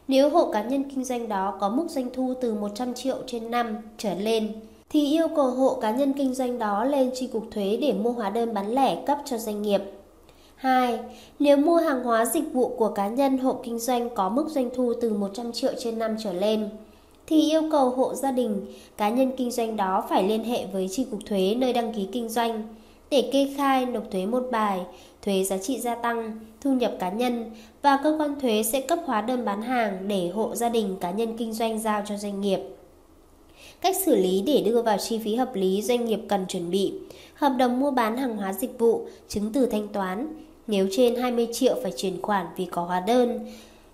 Nếu 0.07 0.29
hộ 0.29 0.51
cá 0.51 0.63
nhân 0.63 0.83
kinh 0.89 1.03
doanh 1.03 1.29
đó 1.29 1.57
có 1.59 1.69
mức 1.69 1.87
doanh 1.89 2.09
thu 2.13 2.33
từ 2.41 2.53
100 2.53 2.93
triệu 2.93 3.17
trên 3.27 3.51
năm 3.51 3.77
trở 3.97 4.13
lên, 4.13 4.53
thì 4.89 5.07
yêu 5.07 5.27
cầu 5.35 5.51
hộ 5.51 5.73
cá 5.81 5.91
nhân 5.91 6.13
kinh 6.13 6.33
doanh 6.33 6.59
đó 6.59 6.83
lên 6.83 7.11
tri 7.15 7.27
cục 7.27 7.43
thuế 7.51 7.77
để 7.81 7.93
mua 7.93 8.11
hóa 8.11 8.29
đơn 8.29 8.53
bán 8.53 8.75
lẻ 8.75 9.03
cấp 9.07 9.17
cho 9.25 9.37
doanh 9.37 9.61
nghiệp. 9.61 9.81
2. 10.57 10.99
Nếu 11.39 11.57
mua 11.57 11.77
hàng 11.77 12.03
hóa 12.03 12.25
dịch 12.25 12.53
vụ 12.53 12.67
của 12.77 12.89
cá 12.89 13.07
nhân 13.07 13.37
hộ 13.37 13.59
kinh 13.63 13.79
doanh 13.79 14.09
có 14.09 14.29
mức 14.29 14.47
doanh 14.49 14.69
thu 14.75 14.93
từ 15.01 15.13
100 15.13 15.51
triệu 15.51 15.71
trên 15.79 15.99
năm 15.99 16.15
trở 16.23 16.33
lên, 16.33 16.69
thì 17.27 17.41
yêu 17.41 17.61
cầu 17.71 17.89
hộ 17.89 18.15
gia 18.15 18.31
đình, 18.31 18.65
cá 18.97 19.09
nhân 19.09 19.31
kinh 19.37 19.51
doanh 19.51 19.77
đó 19.77 20.05
phải 20.09 20.23
liên 20.23 20.43
hệ 20.43 20.65
với 20.73 20.87
tri 20.87 21.03
cục 21.03 21.19
thuế 21.25 21.55
nơi 21.57 21.73
đăng 21.73 21.93
ký 21.93 22.07
kinh 22.11 22.29
doanh 22.29 22.63
để 23.09 23.29
kê 23.33 23.53
khai 23.57 23.85
nộp 23.85 24.11
thuế 24.11 24.25
một 24.25 24.43
bài, 24.51 24.79
thuế 25.21 25.43
giá 25.43 25.57
trị 25.57 25.79
gia 25.79 25.95
tăng, 25.95 26.39
thu 26.61 26.73
nhập 26.73 26.93
cá 26.99 27.09
nhân 27.09 27.51
và 27.81 27.99
cơ 28.03 28.15
quan 28.19 28.39
thuế 28.39 28.63
sẽ 28.63 28.81
cấp 28.81 28.99
hóa 29.05 29.21
đơn 29.21 29.45
bán 29.45 29.61
hàng 29.61 30.07
để 30.07 30.29
hộ 30.29 30.55
gia 30.55 30.69
đình 30.69 30.95
cá 31.01 31.11
nhân 31.11 31.37
kinh 31.37 31.53
doanh 31.53 31.79
giao 31.79 32.03
cho 32.07 32.17
doanh 32.17 32.41
nghiệp. 32.41 32.59
Cách 33.81 33.95
xử 34.05 34.15
lý 34.15 34.43
để 34.45 34.63
đưa 34.65 34.81
vào 34.81 34.97
chi 34.97 35.19
phí 35.23 35.35
hợp 35.35 35.55
lý 35.55 35.81
doanh 35.81 36.05
nghiệp 36.05 36.19
cần 36.27 36.45
chuẩn 36.47 36.71
bị. 36.71 36.93
Hợp 37.35 37.53
đồng 37.57 37.79
mua 37.79 37.91
bán 37.91 38.17
hàng 38.17 38.37
hóa 38.37 38.53
dịch 38.53 38.79
vụ, 38.79 39.07
chứng 39.27 39.53
từ 39.53 39.65
thanh 39.65 39.87
toán. 39.87 40.46
Nếu 40.67 40.87
trên 40.91 41.15
20 41.15 41.47
triệu 41.51 41.75
phải 41.83 41.91
chuyển 41.97 42.21
khoản 42.21 42.45
vì 42.57 42.65
có 42.65 42.81
hóa 42.81 42.99
đơn. 42.99 43.39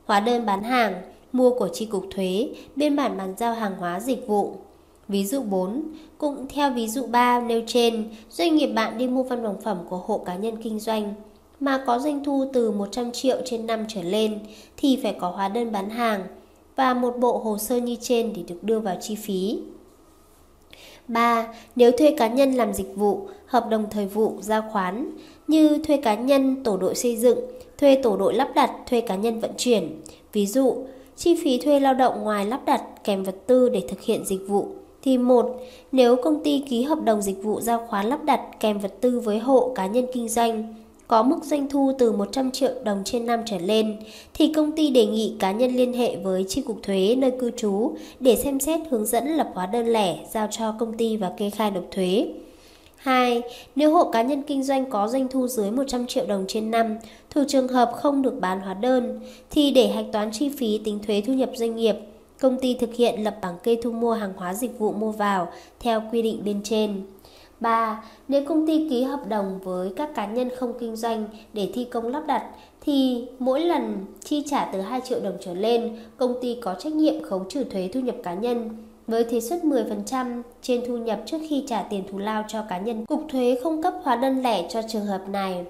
Hóa 0.05 0.19
đơn 0.19 0.45
bán 0.45 0.63
hàng, 0.63 1.01
mua 1.31 1.49
của 1.49 1.67
tri 1.67 1.85
cục 1.85 2.05
thuế, 2.15 2.49
biên 2.75 2.95
bản 2.95 3.17
bàn 3.17 3.33
giao 3.37 3.53
hàng 3.53 3.75
hóa 3.79 3.99
dịch 3.99 4.27
vụ. 4.27 4.55
Ví 5.07 5.25
dụ 5.25 5.41
4, 5.41 5.83
cũng 6.17 6.45
theo 6.49 6.71
ví 6.71 6.87
dụ 6.87 7.07
3 7.07 7.41
nêu 7.41 7.61
trên, 7.67 8.09
doanh 8.29 8.55
nghiệp 8.55 8.67
bạn 8.67 8.97
đi 8.97 9.07
mua 9.07 9.23
văn 9.23 9.43
phòng 9.43 9.61
phẩm 9.61 9.77
của 9.89 9.97
hộ 9.97 10.17
cá 10.17 10.35
nhân 10.35 10.55
kinh 10.63 10.79
doanh 10.79 11.13
mà 11.59 11.83
có 11.85 11.99
doanh 11.99 12.23
thu 12.23 12.45
từ 12.53 12.71
100 12.71 13.11
triệu 13.11 13.37
trên 13.45 13.67
năm 13.67 13.85
trở 13.87 14.01
lên 14.01 14.39
thì 14.77 14.99
phải 15.03 15.15
có 15.19 15.29
hóa 15.29 15.47
đơn 15.47 15.71
bán 15.71 15.89
hàng 15.89 16.23
và 16.75 16.93
một 16.93 17.17
bộ 17.19 17.37
hồ 17.37 17.57
sơ 17.57 17.77
như 17.77 17.95
trên 18.01 18.33
để 18.35 18.43
được 18.47 18.63
đưa 18.63 18.79
vào 18.79 18.95
chi 19.01 19.15
phí. 19.15 19.59
3. 21.07 21.47
Nếu 21.75 21.91
thuê 21.91 22.15
cá 22.17 22.27
nhân 22.27 22.53
làm 22.53 22.73
dịch 22.73 22.95
vụ, 22.95 23.27
hợp 23.45 23.67
đồng 23.69 23.89
thời 23.89 24.05
vụ, 24.05 24.37
giao 24.41 24.61
khoán 24.71 25.11
như 25.47 25.77
thuê 25.87 25.97
cá 25.97 26.15
nhân, 26.15 26.63
tổ 26.63 26.77
đội 26.77 26.95
xây 26.95 27.17
dựng, 27.17 27.39
thuê 27.77 27.95
tổ 28.03 28.17
đội 28.17 28.33
lắp 28.33 28.51
đặt, 28.55 28.71
thuê 28.89 29.01
cá 29.01 29.15
nhân 29.15 29.39
vận 29.39 29.51
chuyển. 29.57 30.01
Ví 30.33 30.45
dụ, 30.45 30.75
chi 31.15 31.35
phí 31.43 31.57
thuê 31.57 31.79
lao 31.79 31.93
động 31.93 32.23
ngoài 32.23 32.45
lắp 32.45 32.65
đặt 32.65 32.83
kèm 33.03 33.23
vật 33.23 33.35
tư 33.47 33.69
để 33.69 33.81
thực 33.89 34.01
hiện 34.01 34.25
dịch 34.25 34.47
vụ 34.47 34.67
thì 35.03 35.17
một 35.17 35.59
nếu 35.91 36.15
công 36.15 36.43
ty 36.43 36.63
ký 36.69 36.83
hợp 36.83 37.03
đồng 37.03 37.21
dịch 37.21 37.43
vụ 37.43 37.61
giao 37.61 37.87
khoán 37.87 38.05
lắp 38.05 38.23
đặt 38.23 38.41
kèm 38.59 38.79
vật 38.79 39.01
tư 39.01 39.19
với 39.19 39.39
hộ 39.39 39.71
cá 39.75 39.87
nhân 39.87 40.05
kinh 40.13 40.29
doanh 40.29 40.73
có 41.07 41.23
mức 41.23 41.43
doanh 41.43 41.69
thu 41.69 41.91
từ 41.99 42.11
100 42.11 42.51
triệu 42.51 42.71
đồng 42.83 43.01
trên 43.05 43.25
năm 43.25 43.39
trở 43.45 43.57
lên, 43.57 43.97
thì 44.33 44.53
công 44.53 44.71
ty 44.71 44.89
đề 44.89 45.05
nghị 45.05 45.35
cá 45.39 45.51
nhân 45.51 45.75
liên 45.75 45.93
hệ 45.93 46.15
với 46.15 46.45
chi 46.47 46.61
cục 46.61 46.83
thuế 46.83 47.15
nơi 47.15 47.31
cư 47.39 47.51
trú 47.51 47.91
để 48.19 48.35
xem 48.35 48.59
xét 48.59 48.81
hướng 48.89 49.05
dẫn 49.05 49.27
lập 49.27 49.49
hóa 49.53 49.65
đơn 49.65 49.87
lẻ 49.87 50.15
giao 50.31 50.47
cho 50.51 50.75
công 50.79 50.97
ty 50.97 51.17
và 51.17 51.31
kê 51.37 51.49
khai 51.49 51.71
nộp 51.71 51.83
thuế. 51.91 52.27
2. 53.03 53.41
Nếu 53.75 53.93
hộ 53.93 54.11
cá 54.11 54.21
nhân 54.21 54.43
kinh 54.43 54.63
doanh 54.63 54.89
có 54.89 55.07
doanh 55.07 55.27
thu 55.27 55.47
dưới 55.47 55.71
100 55.71 56.07
triệu 56.07 56.25
đồng 56.25 56.45
trên 56.47 56.71
năm, 56.71 56.97
thuộc 57.29 57.45
trường 57.47 57.67
hợp 57.67 57.91
không 57.95 58.21
được 58.21 58.41
bán 58.41 58.59
hóa 58.59 58.73
đơn, 58.73 59.19
thì 59.51 59.71
để 59.71 59.87
hạch 59.87 60.05
toán 60.13 60.31
chi 60.31 60.49
phí 60.57 60.77
tính 60.83 60.99
thuế 61.07 61.23
thu 61.27 61.33
nhập 61.33 61.49
doanh 61.55 61.75
nghiệp, 61.75 61.95
công 62.39 62.59
ty 62.59 62.73
thực 62.73 62.93
hiện 62.93 63.23
lập 63.23 63.37
bảng 63.41 63.57
kê 63.63 63.77
thu 63.83 63.91
mua 63.91 64.13
hàng 64.13 64.33
hóa 64.37 64.53
dịch 64.53 64.79
vụ 64.79 64.91
mua 64.91 65.11
vào 65.11 65.47
theo 65.79 66.03
quy 66.11 66.21
định 66.21 66.41
bên 66.45 66.63
trên. 66.63 67.01
3. 67.59 68.03
Nếu 68.27 68.45
công 68.45 68.67
ty 68.67 68.89
ký 68.89 69.03
hợp 69.03 69.27
đồng 69.27 69.59
với 69.63 69.93
các 69.95 70.15
cá 70.15 70.25
nhân 70.25 70.49
không 70.57 70.73
kinh 70.79 70.95
doanh 70.95 71.25
để 71.53 71.69
thi 71.73 71.85
công 71.85 72.07
lắp 72.07 72.23
đặt 72.27 72.43
thì 72.81 73.27
mỗi 73.39 73.61
lần 73.61 74.05
chi 74.23 74.43
trả 74.49 74.65
từ 74.65 74.81
2 74.81 75.01
triệu 75.01 75.19
đồng 75.19 75.37
trở 75.41 75.53
lên, 75.53 75.97
công 76.17 76.35
ty 76.41 76.57
có 76.61 76.75
trách 76.79 76.93
nhiệm 76.93 77.23
khấu 77.23 77.45
trừ 77.49 77.63
thuế 77.63 77.89
thu 77.93 77.99
nhập 77.99 78.15
cá 78.23 78.33
nhân 78.33 78.69
với 79.07 79.23
thuế 79.23 79.39
suất 79.39 79.63
10% 79.63 80.41
trên 80.61 80.81
thu 80.87 80.97
nhập 80.97 81.19
trước 81.25 81.37
khi 81.49 81.63
trả 81.67 81.83
tiền 81.83 82.03
thù 82.11 82.17
lao 82.17 82.43
cho 82.47 82.61
cá 82.69 82.77
nhân. 82.77 83.05
Cục 83.05 83.25
thuế 83.29 83.57
không 83.63 83.83
cấp 83.83 83.93
hóa 84.03 84.15
đơn 84.15 84.43
lẻ 84.43 84.65
cho 84.69 84.81
trường 84.89 85.05
hợp 85.05 85.29
này. 85.29 85.65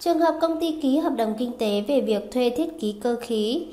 Trường 0.00 0.18
hợp 0.18 0.38
công 0.40 0.60
ty 0.60 0.78
ký 0.82 0.98
hợp 0.98 1.12
đồng 1.16 1.34
kinh 1.38 1.52
tế 1.58 1.80
về 1.88 2.00
việc 2.00 2.30
thuê 2.32 2.50
thiết 2.50 2.80
ký 2.80 2.94
cơ 3.02 3.16
khí 3.20 3.66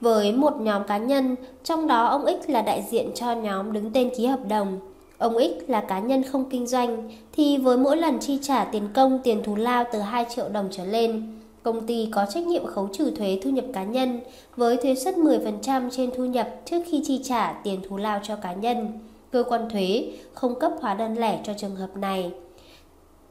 với 0.00 0.32
một 0.32 0.60
nhóm 0.60 0.82
cá 0.84 0.98
nhân, 0.98 1.36
trong 1.64 1.86
đó 1.86 2.06
ông 2.06 2.24
X 2.26 2.50
là 2.50 2.62
đại 2.62 2.84
diện 2.90 3.10
cho 3.14 3.32
nhóm 3.32 3.72
đứng 3.72 3.90
tên 3.92 4.10
ký 4.16 4.26
hợp 4.26 4.40
đồng. 4.48 4.78
Ông 5.18 5.38
X 5.38 5.70
là 5.70 5.80
cá 5.80 5.98
nhân 5.98 6.22
không 6.22 6.50
kinh 6.50 6.66
doanh 6.66 7.10
thì 7.32 7.56
với 7.56 7.76
mỗi 7.76 7.96
lần 7.96 8.18
chi 8.18 8.38
trả 8.42 8.64
tiền 8.64 8.88
công 8.94 9.18
tiền 9.24 9.42
thù 9.42 9.56
lao 9.56 9.84
từ 9.92 9.98
2 9.98 10.26
triệu 10.34 10.48
đồng 10.48 10.68
trở 10.70 10.84
lên, 10.84 11.37
công 11.68 11.86
ty 11.86 12.08
có 12.12 12.26
trách 12.30 12.46
nhiệm 12.46 12.66
khấu 12.66 12.88
trừ 12.92 13.10
thuế 13.10 13.38
thu 13.42 13.50
nhập 13.50 13.64
cá 13.72 13.84
nhân 13.84 14.20
với 14.56 14.76
thuế 14.76 14.94
suất 14.94 15.14
10% 15.14 15.90
trên 15.90 16.10
thu 16.16 16.24
nhập 16.24 16.48
trước 16.64 16.82
khi 16.86 17.02
chi 17.04 17.20
trả 17.24 17.52
tiền 17.52 17.80
thù 17.88 17.96
lao 17.96 18.20
cho 18.22 18.36
cá 18.36 18.52
nhân. 18.52 18.98
Cơ 19.30 19.42
quan 19.48 19.68
thuế 19.70 20.12
không 20.34 20.58
cấp 20.58 20.72
hóa 20.80 20.94
đơn 20.94 21.14
lẻ 21.18 21.40
cho 21.44 21.52
trường 21.54 21.76
hợp 21.76 21.96
này. 21.96 22.32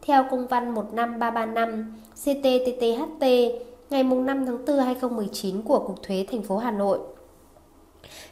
Theo 0.02 0.26
công 0.32 0.48
văn 0.48 0.74
15335 0.74 1.94
CTTTHT 2.14 3.26
ngày 3.90 4.04
5 4.04 4.46
tháng 4.46 4.66
4 4.66 4.80
2019 4.80 5.62
của 5.62 5.80
Cục 5.80 6.04
Thuế 6.04 6.26
thành 6.32 6.42
phố 6.42 6.58
Hà 6.58 6.72
Nội. 6.72 7.00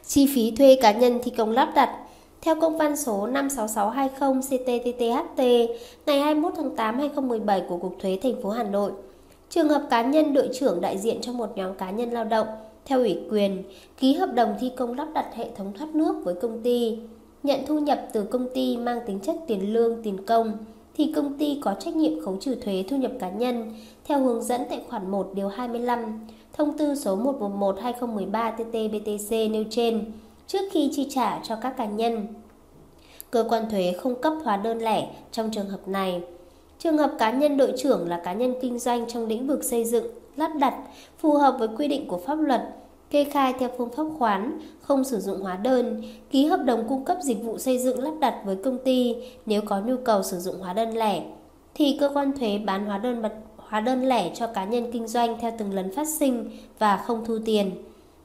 Chi 0.05 0.27
phí 0.35 0.51
thuê 0.51 0.77
cá 0.81 0.91
nhân 0.91 1.19
thi 1.23 1.31
công 1.37 1.51
lắp 1.51 1.71
đặt 1.75 1.99
theo 2.41 2.55
công 2.61 2.77
văn 2.77 2.95
số 2.95 3.27
56620 3.27 4.41
CTTTHT 4.41 5.41
ngày 6.05 6.19
21 6.19 6.53
tháng 6.57 6.75
8 6.75 6.99
2017 6.99 7.63
của 7.69 7.77
Cục 7.77 7.95
Thuế 7.99 8.19
thành 8.23 8.41
phố 8.41 8.49
Hà 8.49 8.63
Nội, 8.63 8.91
trường 9.49 9.69
hợp 9.69 9.81
cá 9.89 10.01
nhân 10.01 10.33
đội 10.33 10.49
trưởng 10.53 10.81
đại 10.81 10.97
diện 10.97 11.21
cho 11.21 11.33
một 11.33 11.51
nhóm 11.55 11.73
cá 11.73 11.91
nhân 11.91 12.11
lao 12.11 12.23
động 12.23 12.47
theo 12.85 12.99
ủy 12.99 13.19
quyền 13.31 13.63
ký 13.97 14.13
hợp 14.13 14.33
đồng 14.33 14.55
thi 14.59 14.71
công 14.77 14.93
lắp 14.93 15.07
đặt 15.13 15.35
hệ 15.35 15.49
thống 15.55 15.73
thoát 15.73 15.95
nước 15.95 16.15
với 16.23 16.35
công 16.41 16.61
ty, 16.63 16.97
nhận 17.43 17.59
thu 17.67 17.79
nhập 17.79 18.07
từ 18.13 18.23
công 18.23 18.47
ty 18.53 18.77
mang 18.77 18.99
tính 19.05 19.19
chất 19.19 19.35
tiền 19.47 19.73
lương, 19.73 20.03
tiền 20.03 20.25
công 20.25 20.57
thì 20.97 21.11
công 21.15 21.37
ty 21.37 21.59
có 21.61 21.75
trách 21.79 21.95
nhiệm 21.95 22.25
khấu 22.25 22.37
trừ 22.41 22.55
thuế 22.55 22.83
thu 22.89 22.97
nhập 22.97 23.11
cá 23.19 23.29
nhân 23.29 23.73
theo 24.05 24.19
hướng 24.19 24.43
dẫn 24.43 24.61
tại 24.69 24.81
khoản 24.89 25.11
1 25.11 25.31
điều 25.33 25.47
25 25.47 26.27
thông 26.53 26.77
tư 26.77 26.95
số 26.95 27.17
111/2013/TT-BTC 27.17 29.51
nêu 29.51 29.63
trên 29.69 30.11
trước 30.47 30.61
khi 30.71 30.89
chi 30.93 31.07
trả 31.09 31.39
cho 31.43 31.55
các 31.55 31.77
cá 31.77 31.85
nhân. 31.85 32.27
Cơ 33.31 33.45
quan 33.49 33.69
thuế 33.69 33.93
không 33.99 34.21
cấp 34.21 34.33
hóa 34.43 34.57
đơn 34.57 34.79
lẻ 34.79 35.07
trong 35.31 35.51
trường 35.51 35.69
hợp 35.69 35.87
này. 35.87 36.21
Trường 36.85 36.97
hợp 36.97 37.11
cá 37.17 37.31
nhân 37.31 37.57
đội 37.57 37.73
trưởng 37.77 38.09
là 38.09 38.21
cá 38.23 38.33
nhân 38.33 38.53
kinh 38.61 38.79
doanh 38.79 39.07
trong 39.07 39.27
lĩnh 39.27 39.47
vực 39.47 39.63
xây 39.63 39.85
dựng, 39.85 40.05
lắp 40.35 40.51
đặt 40.59 40.73
phù 41.17 41.33
hợp 41.33 41.55
với 41.59 41.67
quy 41.77 41.87
định 41.87 42.07
của 42.07 42.17
pháp 42.17 42.35
luật, 42.35 42.61
kê 43.09 43.23
khai 43.23 43.53
theo 43.59 43.69
phương 43.77 43.89
pháp 43.89 44.03
khoán, 44.17 44.59
không 44.81 45.03
sử 45.03 45.19
dụng 45.19 45.41
hóa 45.41 45.55
đơn, 45.55 46.01
ký 46.31 46.45
hợp 46.45 46.59
đồng 46.65 46.87
cung 46.89 47.05
cấp 47.05 47.17
dịch 47.21 47.43
vụ 47.43 47.57
xây 47.57 47.79
dựng 47.79 48.03
lắp 48.03 48.11
đặt 48.19 48.41
với 48.45 48.55
công 48.55 48.77
ty 48.77 49.15
nếu 49.45 49.61
có 49.61 49.79
nhu 49.79 49.97
cầu 49.97 50.23
sử 50.23 50.39
dụng 50.39 50.59
hóa 50.59 50.73
đơn 50.73 50.97
lẻ 50.97 51.23
thì 51.73 51.97
cơ 51.99 52.09
quan 52.13 52.31
thuế 52.37 52.57
bán 52.57 52.85
hóa 52.85 52.97
đơn 52.97 53.23
hóa 53.57 53.79
đơn 53.79 54.05
lẻ 54.05 54.31
cho 54.35 54.47
cá 54.47 54.65
nhân 54.65 54.91
kinh 54.91 55.07
doanh 55.07 55.37
theo 55.39 55.51
từng 55.57 55.73
lần 55.73 55.91
phát 55.91 56.07
sinh 56.07 56.49
và 56.79 56.97
không 56.97 57.25
thu 57.25 57.37
tiền. 57.45 57.71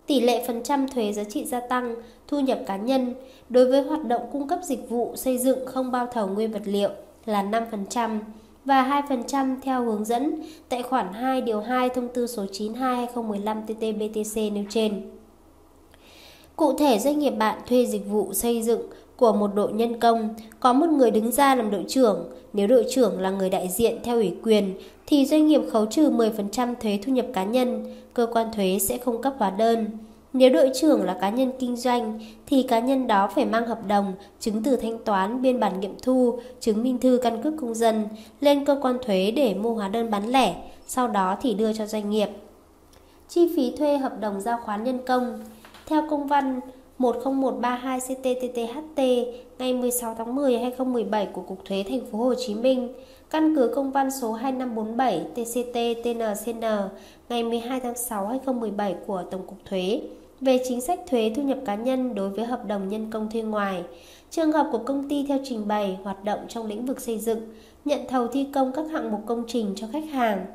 Tỷ 0.07 0.21
lệ 0.21 0.45
phần 0.47 0.63
trăm 0.63 0.89
thuế 0.89 1.13
giá 1.13 1.25
trị 1.25 1.45
gia 1.45 1.61
tăng, 1.61 1.95
thu 2.29 2.41
nhập 2.41 2.59
cá 2.67 2.77
nhân 2.77 3.15
đối 3.49 3.67
với 3.67 3.83
hoạt 3.83 4.05
động 4.05 4.23
cung 4.33 4.49
cấp 4.49 4.59
dịch 4.63 4.91
vụ 4.91 5.13
xây 5.17 5.39
dựng 5.39 5.67
không 5.67 5.91
bao 5.91 6.07
thầu 6.07 6.27
nguyên 6.27 6.53
vật 6.53 6.63
liệu 6.65 6.91
là 7.27 7.43
5% 7.43 8.19
và 8.65 9.03
2% 9.09 9.57
theo 9.63 9.85
hướng 9.85 10.05
dẫn 10.05 10.43
tại 10.69 10.83
khoản 10.83 11.13
2 11.13 11.41
điều 11.41 11.61
2 11.61 11.89
thông 11.89 12.09
tư 12.09 12.27
số 12.27 12.45
92/2015/TT-BTC 12.45 14.53
nêu 14.53 14.65
trên. 14.69 15.03
Cụ 16.57 16.73
thể 16.73 16.99
doanh 16.99 17.19
nghiệp 17.19 17.31
bạn 17.31 17.59
thuê 17.67 17.87
dịch 17.87 18.07
vụ 18.07 18.33
xây 18.33 18.63
dựng 18.63 18.81
của 19.17 19.33
một 19.33 19.55
đội 19.55 19.73
nhân 19.73 20.01
công, 20.01 20.35
có 20.61 20.73
một 20.73 20.91
người 20.91 21.11
đứng 21.11 21.33
ra 21.33 21.55
làm 21.55 21.71
đội 21.71 21.85
trưởng, 21.89 22.31
nếu 22.53 22.67
đội 22.67 22.87
trưởng 22.91 23.21
là 23.21 23.31
người 23.31 23.51
đại 23.51 23.69
diện 23.69 23.99
theo 24.03 24.17
ủy 24.17 24.35
quyền 24.43 24.75
thì 25.07 25.27
doanh 25.27 25.47
nghiệp 25.47 25.61
khấu 25.73 25.87
trừ 25.87 26.11
10% 26.11 26.75
thuế 26.81 26.99
thu 27.03 27.13
nhập 27.13 27.27
cá 27.33 27.45
nhân, 27.45 27.85
cơ 28.15 28.27
quan 28.33 28.53
thuế 28.53 28.79
sẽ 28.79 28.99
không 28.99 29.23
cấp 29.23 29.35
hóa 29.39 29.51
đơn. 29.51 29.87
Nếu 30.33 30.51
đội 30.51 30.71
trưởng 30.75 31.03
là 31.03 31.15
cá 31.21 31.31
nhân 31.31 31.53
kinh 31.59 31.77
doanh 31.77 32.21
thì 32.47 32.63
cá 32.63 32.79
nhân 32.79 33.07
đó 33.07 33.31
phải 33.35 33.45
mang 33.45 33.67
hợp 33.67 33.87
đồng, 33.87 34.13
chứng 34.41 34.63
từ 34.63 34.77
thanh 34.77 34.99
toán, 35.05 35.43
biên 35.43 35.61
bản 35.61 35.81
nghiệm 35.81 35.95
thu, 36.03 36.39
chứng 36.61 36.83
minh 36.83 36.99
thư 36.99 37.21
căn 37.23 37.43
cước 37.43 37.55
công 37.61 37.75
dân 37.75 38.09
lên 38.41 38.65
cơ 38.65 38.79
quan 38.83 38.99
thuế 39.03 39.31
để 39.31 39.55
mua 39.55 39.75
hóa 39.75 39.89
đơn 39.89 40.11
bán 40.11 40.29
lẻ, 40.29 40.57
sau 40.87 41.09
đó 41.09 41.37
thì 41.43 41.55
đưa 41.55 41.73
cho 41.73 41.87
doanh 41.87 42.11
nghiệp. 42.11 42.29
Chi 43.29 43.53
phí 43.57 43.77
thuê 43.77 43.99
hợp 43.99 44.21
đồng 44.21 44.41
giao 44.41 44.59
khoán 44.65 44.85
nhân 44.85 44.99
công 45.07 45.41
Theo 45.87 46.03
công 46.11 46.27
văn 46.27 46.61
10132 46.99 48.01
CTTTHT 48.01 49.03
ngày 49.59 49.75
16 49.75 50.15
tháng 50.19 50.35
10 50.35 50.59
2017 50.59 51.27
của 51.27 51.43
Cục 51.43 51.65
Thuế 51.65 51.85
Thành 51.89 52.07
phố 52.13 52.19
Hồ 52.19 52.35
Chí 52.35 52.55
Minh, 52.55 52.95
căn 53.31 53.57
cứ 53.57 53.73
công 53.75 53.91
văn 53.91 54.11
số 54.11 54.33
2547 54.33 55.27
TCT 55.35 56.05
TNCN 56.05 56.65
ngày 57.29 57.45
12 57.45 57.81
tháng 57.81 57.97
6 57.97 58.27
2017 58.27 58.95
của 59.07 59.23
Tổng 59.31 59.47
cục 59.47 59.59
Thuế 59.65 60.01
về 60.41 60.63
chính 60.69 60.81
sách 60.81 61.01
thuế 61.07 61.33
thu 61.37 61.43
nhập 61.43 61.59
cá 61.65 61.75
nhân 61.75 62.15
đối 62.15 62.31
với 62.31 62.45
hợp 62.45 62.67
đồng 62.67 62.89
nhân 62.89 63.11
công 63.11 63.31
thuê 63.31 63.43
ngoài. 63.43 63.83
Trường 64.31 64.53
hợp 64.53 64.69
của 64.73 64.79
công 64.79 65.09
ty 65.09 65.25
theo 65.29 65.39
trình 65.45 65.69
bày 65.69 65.99
hoạt 66.05 66.25
động 66.25 66.41
trong 66.49 66.67
lĩnh 66.67 66.87
vực 66.87 67.01
xây 67.01 67.19
dựng, 67.19 67.41
nhận 67.85 68.01
thầu 68.09 68.27
thi 68.27 68.47
công 68.55 68.73
các 68.73 68.91
hạng 68.91 69.13
mục 69.13 69.21
công 69.27 69.45
trình 69.49 69.73
cho 69.77 69.87
khách 69.93 70.09
hàng. 70.11 70.47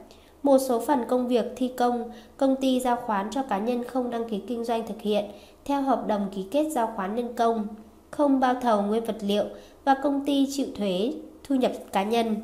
Một 0.44 0.58
số 0.58 0.80
phần 0.80 1.00
công 1.08 1.28
việc 1.28 1.46
thi 1.56 1.72
công, 1.78 2.12
công 2.38 2.56
ty 2.56 2.80
giao 2.80 2.96
khoán 2.96 3.30
cho 3.32 3.44
cá 3.44 3.58
nhân 3.58 3.84
không 3.84 4.10
đăng 4.10 4.30
ký 4.30 4.42
kinh 4.48 4.64
doanh 4.64 4.88
thực 4.88 5.02
hiện 5.02 5.26
theo 5.66 5.82
hợp 5.82 6.08
đồng 6.08 6.28
ký 6.36 6.46
kết 6.52 6.70
giao 6.72 6.94
khoán 6.96 7.16
nhân 7.16 7.34
công, 7.36 7.68
không 8.12 8.40
bao 8.40 8.56
thầu 8.62 8.82
nguyên 8.82 9.06
vật 9.06 9.18
liệu 9.22 9.44
và 9.86 9.96
công 10.04 10.26
ty 10.26 10.48
chịu 10.52 10.68
thuế 10.76 11.14
thu 11.44 11.56
nhập 11.56 11.72
cá 11.92 12.04
nhân. 12.04 12.36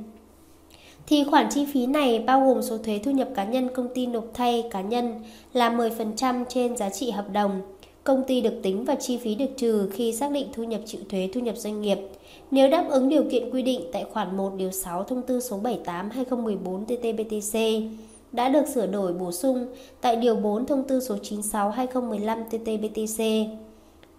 Thì 1.08 1.24
khoản 1.24 1.48
chi 1.50 1.66
phí 1.74 1.86
này 1.86 2.20
bao 2.20 2.46
gồm 2.46 2.62
số 2.62 2.78
thuế 2.78 3.00
thu 3.04 3.12
nhập 3.12 3.30
cá 3.36 3.44
nhân, 3.44 3.70
công 3.76 3.88
ty 3.94 4.06
nộp 4.06 4.26
thay 4.34 4.64
cá 4.72 4.82
nhân 4.82 5.24
là 5.54 5.70
10% 5.70 6.46
trên 6.50 6.78
giá 6.78 6.90
trị 6.90 7.12
hợp 7.12 7.26
đồng. 7.34 7.62
Công 8.04 8.24
ty 8.28 8.42
được 8.42 8.54
tính 8.64 8.86
và 8.86 8.96
chi 8.96 9.18
phí 9.18 9.36
được 9.36 9.58
trừ 9.58 9.90
khi 9.94 10.14
xác 10.14 10.32
định 10.32 10.48
thu 10.54 10.64
nhập 10.64 10.82
chịu 10.86 11.02
thuế, 11.10 11.30
thu 11.34 11.42
nhập 11.42 11.58
doanh 11.58 11.82
nghiệp. 11.82 11.98
Nếu 12.52 12.70
đáp 12.70 12.86
ứng 12.90 13.10
điều 13.10 13.24
kiện 13.32 13.52
quy 13.52 13.62
định 13.62 13.82
tại 13.92 14.06
khoản 14.14 14.38
1 14.38 14.54
điều 14.58 14.72
6 14.72 15.04
thông 15.04 15.22
tư 15.22 15.40
số 15.40 15.60
78/2014 15.60 16.86
TT-BTC 16.86 17.88
đã 18.32 18.50
được 18.50 18.68
sửa 18.68 18.88
đổi 18.88 19.14
bổ 19.14 19.32
sung 19.32 19.68
tại 20.02 20.16
Điều 20.16 20.36
4 20.36 20.66
Thông 20.66 20.84
tư 20.84 21.00
số 21.00 21.16
96-2015 21.16 22.44
TT-BTC. 22.52 23.48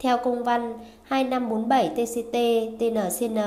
Theo 0.03 0.19
công 0.19 0.45
văn 0.45 0.75
2547 1.03 1.89
TCT 1.89 2.37
TNCN 2.79 3.39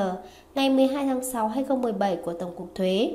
ngày 0.55 0.69
12 0.69 1.05
tháng 1.05 1.23
6 1.23 1.47
2017 1.47 2.15
của 2.15 2.33
Tổng 2.33 2.55
cục 2.55 2.75
Thuế, 2.75 3.11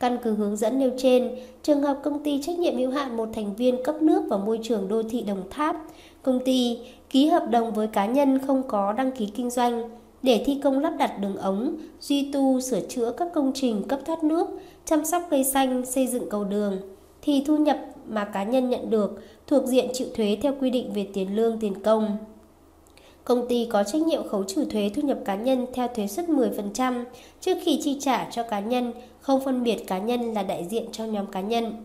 căn 0.00 0.18
cứ 0.22 0.34
hướng 0.34 0.56
dẫn 0.56 0.78
nêu 0.78 0.90
trên, 0.98 1.30
trường 1.62 1.82
hợp 1.82 1.98
công 2.02 2.24
ty 2.24 2.42
trách 2.42 2.58
nhiệm 2.58 2.76
hữu 2.76 2.90
hạn 2.90 3.16
một 3.16 3.28
thành 3.34 3.54
viên 3.54 3.82
cấp 3.84 4.02
nước 4.02 4.22
và 4.28 4.36
môi 4.36 4.60
trường 4.62 4.88
đô 4.88 5.02
thị 5.02 5.22
Đồng 5.22 5.42
Tháp, 5.50 5.76
công 6.22 6.40
ty 6.44 6.78
ký 7.10 7.26
hợp 7.26 7.46
đồng 7.50 7.72
với 7.72 7.86
cá 7.86 8.06
nhân 8.06 8.38
không 8.46 8.62
có 8.68 8.92
đăng 8.92 9.12
ký 9.12 9.26
kinh 9.26 9.50
doanh 9.50 9.90
để 10.22 10.42
thi 10.46 10.60
công 10.62 10.78
lắp 10.78 10.94
đặt 10.98 11.18
đường 11.20 11.36
ống, 11.36 11.76
duy 12.00 12.32
tu, 12.32 12.60
sửa 12.60 12.80
chữa 12.80 13.12
các 13.16 13.28
công 13.34 13.52
trình 13.54 13.82
cấp 13.88 14.00
thoát 14.04 14.24
nước, 14.24 14.48
chăm 14.84 15.04
sóc 15.04 15.22
cây 15.30 15.44
xanh, 15.44 15.86
xây 15.86 16.06
dựng 16.06 16.30
cầu 16.30 16.44
đường, 16.44 16.78
thì 17.22 17.44
thu 17.46 17.56
nhập 17.56 17.78
mà 18.08 18.24
cá 18.24 18.44
nhân 18.44 18.70
nhận 18.70 18.90
được 18.90 19.22
thuộc 19.46 19.64
diện 19.64 19.90
chịu 19.92 20.08
thuế 20.14 20.38
theo 20.42 20.54
quy 20.60 20.70
định 20.70 20.92
về 20.92 21.06
tiền 21.12 21.36
lương 21.36 21.58
tiền 21.58 21.82
công. 21.82 22.16
Công 23.24 23.48
ty 23.48 23.66
có 23.70 23.84
trách 23.84 24.02
nhiệm 24.02 24.28
khấu 24.28 24.44
trừ 24.44 24.64
thuế 24.64 24.90
thu 24.94 25.02
nhập 25.02 25.18
cá 25.24 25.34
nhân 25.34 25.66
theo 25.74 25.88
thuế 25.88 26.06
suất 26.06 26.26
10% 26.28 27.04
trước 27.40 27.58
khi 27.64 27.80
chi 27.82 27.98
trả 28.00 28.28
cho 28.30 28.42
cá 28.42 28.60
nhân, 28.60 28.92
không 29.20 29.40
phân 29.44 29.62
biệt 29.62 29.86
cá 29.86 29.98
nhân 29.98 30.32
là 30.32 30.42
đại 30.42 30.66
diện 30.70 30.84
cho 30.92 31.04
nhóm 31.04 31.26
cá 31.26 31.40
nhân. 31.40 31.84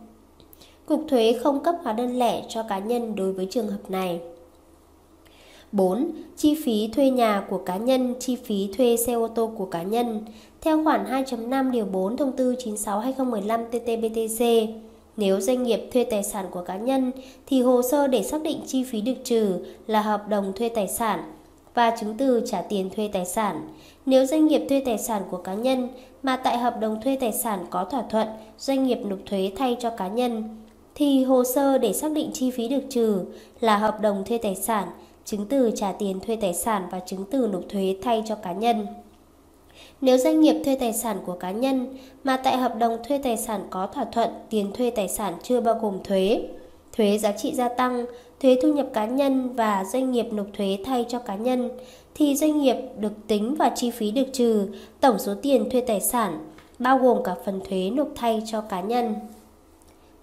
Cục 0.85 1.03
thuế 1.07 1.39
không 1.43 1.63
cấp 1.63 1.75
hóa 1.83 1.93
đơn 1.93 2.19
lẻ 2.19 2.43
cho 2.49 2.63
cá 2.63 2.79
nhân 2.79 3.15
đối 3.15 3.33
với 3.33 3.47
trường 3.51 3.67
hợp 3.67 3.89
này. 3.89 4.19
4. 5.71 6.11
Chi 6.37 6.55
phí 6.65 6.87
thuê 6.87 7.09
nhà 7.09 7.45
của 7.49 7.57
cá 7.57 7.77
nhân, 7.77 8.15
chi 8.19 8.35
phí 8.35 8.69
thuê 8.77 8.97
xe 8.97 9.13
ô 9.13 9.27
tô 9.27 9.51
của 9.57 9.65
cá 9.65 9.83
nhân. 9.83 10.25
Theo 10.61 10.83
khoản 10.83 11.05
2.5 11.05 11.71
điều 11.71 11.85
4 11.85 12.17
thông 12.17 12.31
tư 12.31 12.55
96/2015 12.55 13.69
TT-BTC, 13.71 14.67
nếu 15.17 15.39
doanh 15.39 15.63
nghiệp 15.63 15.89
thuê 15.93 16.03
tài 16.03 16.23
sản 16.23 16.45
của 16.51 16.61
cá 16.61 16.77
nhân 16.77 17.11
thì 17.47 17.61
hồ 17.61 17.81
sơ 17.81 18.07
để 18.07 18.23
xác 18.23 18.41
định 18.41 18.59
chi 18.65 18.83
phí 18.83 19.01
được 19.01 19.17
trừ 19.23 19.65
là 19.87 20.01
hợp 20.01 20.27
đồng 20.29 20.53
thuê 20.53 20.69
tài 20.69 20.87
sản 20.87 21.33
và 21.73 21.95
chứng 21.99 22.17
từ 22.17 22.43
trả 22.45 22.61
tiền 22.61 22.89
thuê 22.89 23.09
tài 23.13 23.25
sản. 23.25 23.67
Nếu 24.05 24.25
doanh 24.25 24.47
nghiệp 24.47 24.65
thuê 24.69 24.81
tài 24.85 24.97
sản 24.97 25.21
của 25.31 25.37
cá 25.37 25.53
nhân 25.53 25.89
mà 26.23 26.37
tại 26.37 26.57
hợp 26.57 26.79
đồng 26.79 27.01
thuê 27.01 27.17
tài 27.19 27.33
sản 27.33 27.65
có 27.69 27.83
thỏa 27.83 28.03
thuận 28.09 28.27
doanh 28.57 28.83
nghiệp 28.83 28.99
nộp 29.05 29.19
thuế 29.25 29.51
thay 29.57 29.77
cho 29.79 29.89
cá 29.89 30.07
nhân 30.07 30.57
thì 30.95 31.23
hồ 31.23 31.43
sơ 31.43 31.77
để 31.77 31.93
xác 31.93 32.11
định 32.11 32.29
chi 32.33 32.51
phí 32.51 32.67
được 32.67 32.83
trừ 32.89 33.25
là 33.59 33.77
hợp 33.77 34.01
đồng 34.01 34.23
thuê 34.25 34.37
tài 34.37 34.55
sản, 34.55 34.87
chứng 35.25 35.45
từ 35.45 35.71
trả 35.75 35.91
tiền 35.91 36.19
thuê 36.19 36.35
tài 36.35 36.53
sản 36.53 36.87
và 36.91 36.99
chứng 36.99 37.25
từ 37.31 37.49
nộp 37.51 37.61
thuế 37.69 37.95
thay 38.03 38.23
cho 38.27 38.35
cá 38.35 38.53
nhân. 38.53 38.87
Nếu 40.01 40.17
doanh 40.17 40.41
nghiệp 40.41 40.55
thuê 40.65 40.75
tài 40.75 40.93
sản 40.93 41.17
của 41.25 41.33
cá 41.33 41.51
nhân 41.51 41.97
mà 42.23 42.37
tại 42.37 42.57
hợp 42.57 42.75
đồng 42.79 42.97
thuê 43.07 43.17
tài 43.17 43.37
sản 43.37 43.67
có 43.69 43.87
thỏa 43.87 44.05
thuận 44.05 44.29
tiền 44.49 44.71
thuê 44.73 44.89
tài 44.89 45.07
sản 45.07 45.33
chưa 45.43 45.61
bao 45.61 45.79
gồm 45.81 46.03
thuế, 46.03 46.47
thuế 46.97 47.17
giá 47.17 47.31
trị 47.31 47.53
gia 47.53 47.69
tăng, 47.69 48.05
thuế 48.41 48.57
thu 48.61 48.73
nhập 48.73 48.87
cá 48.93 49.05
nhân 49.05 49.55
và 49.55 49.83
doanh 49.93 50.11
nghiệp 50.11 50.25
nộp 50.31 50.47
thuế 50.57 50.77
thay 50.85 51.05
cho 51.09 51.19
cá 51.19 51.35
nhân 51.35 51.69
thì 52.15 52.35
doanh 52.35 52.61
nghiệp 52.61 52.75
được 52.99 53.13
tính 53.27 53.55
và 53.55 53.71
chi 53.75 53.91
phí 53.91 54.11
được 54.11 54.27
trừ 54.33 54.67
tổng 54.99 55.19
số 55.19 55.33
tiền 55.41 55.69
thuê 55.69 55.81
tài 55.81 56.01
sản 56.01 56.39
bao 56.79 56.97
gồm 56.97 57.23
cả 57.23 57.35
phần 57.45 57.61
thuế 57.69 57.89
nộp 57.89 58.07
thay 58.15 58.43
cho 58.45 58.61
cá 58.61 58.81
nhân. 58.81 59.15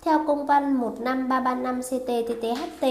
Theo 0.03 0.25
công 0.27 0.47
văn 0.47 0.81
15335 0.81 1.81
CTTTHT 1.83 2.87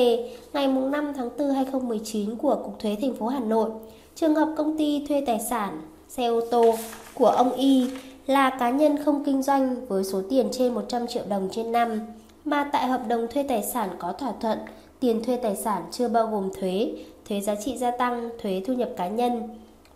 ngày 0.54 0.68
5 0.68 1.14
tháng 1.16 1.30
4 1.38 1.50
2019 1.50 2.36
của 2.36 2.56
Cục 2.56 2.80
Thuế 2.80 2.96
thành 3.02 3.16
phố 3.16 3.28
Hà 3.28 3.40
Nội, 3.40 3.70
trường 4.16 4.36
hợp 4.36 4.54
công 4.58 4.78
ty 4.78 5.06
thuê 5.08 5.24
tài 5.26 5.40
sản 5.40 5.82
xe 6.18 6.26
ô 6.26 6.42
tô 6.52 6.76
của 7.14 7.28
ông 7.28 7.52
Y 7.52 7.90
là 8.28 8.50
cá 8.50 8.70
nhân 8.70 9.04
không 9.06 9.24
kinh 9.26 9.42
doanh 9.42 9.88
với 9.88 10.04
số 10.04 10.22
tiền 10.30 10.50
trên 10.52 10.74
100 10.74 11.08
triệu 11.08 11.24
đồng 11.30 11.50
trên 11.52 11.72
năm 11.72 12.00
mà 12.46 12.70
tại 12.74 12.88
hợp 12.88 13.02
đồng 13.08 13.28
thuê 13.28 13.44
tài 13.44 13.64
sản 13.64 13.90
có 14.00 14.14
thỏa 14.14 14.32
thuận 14.42 14.58
tiền 15.00 15.24
thuê 15.24 15.38
tài 15.38 15.56
sản 15.56 15.84
chưa 15.92 16.08
bao 16.08 16.28
gồm 16.28 16.50
thuế, 16.60 16.94
thuế 17.30 17.42
giá 17.42 17.56
trị 17.56 17.78
gia 17.78 17.92
tăng, 17.92 18.30
thuế 18.42 18.62
thu 18.66 18.74
nhập 18.74 18.90
cá 18.98 19.08
nhân 19.08 19.50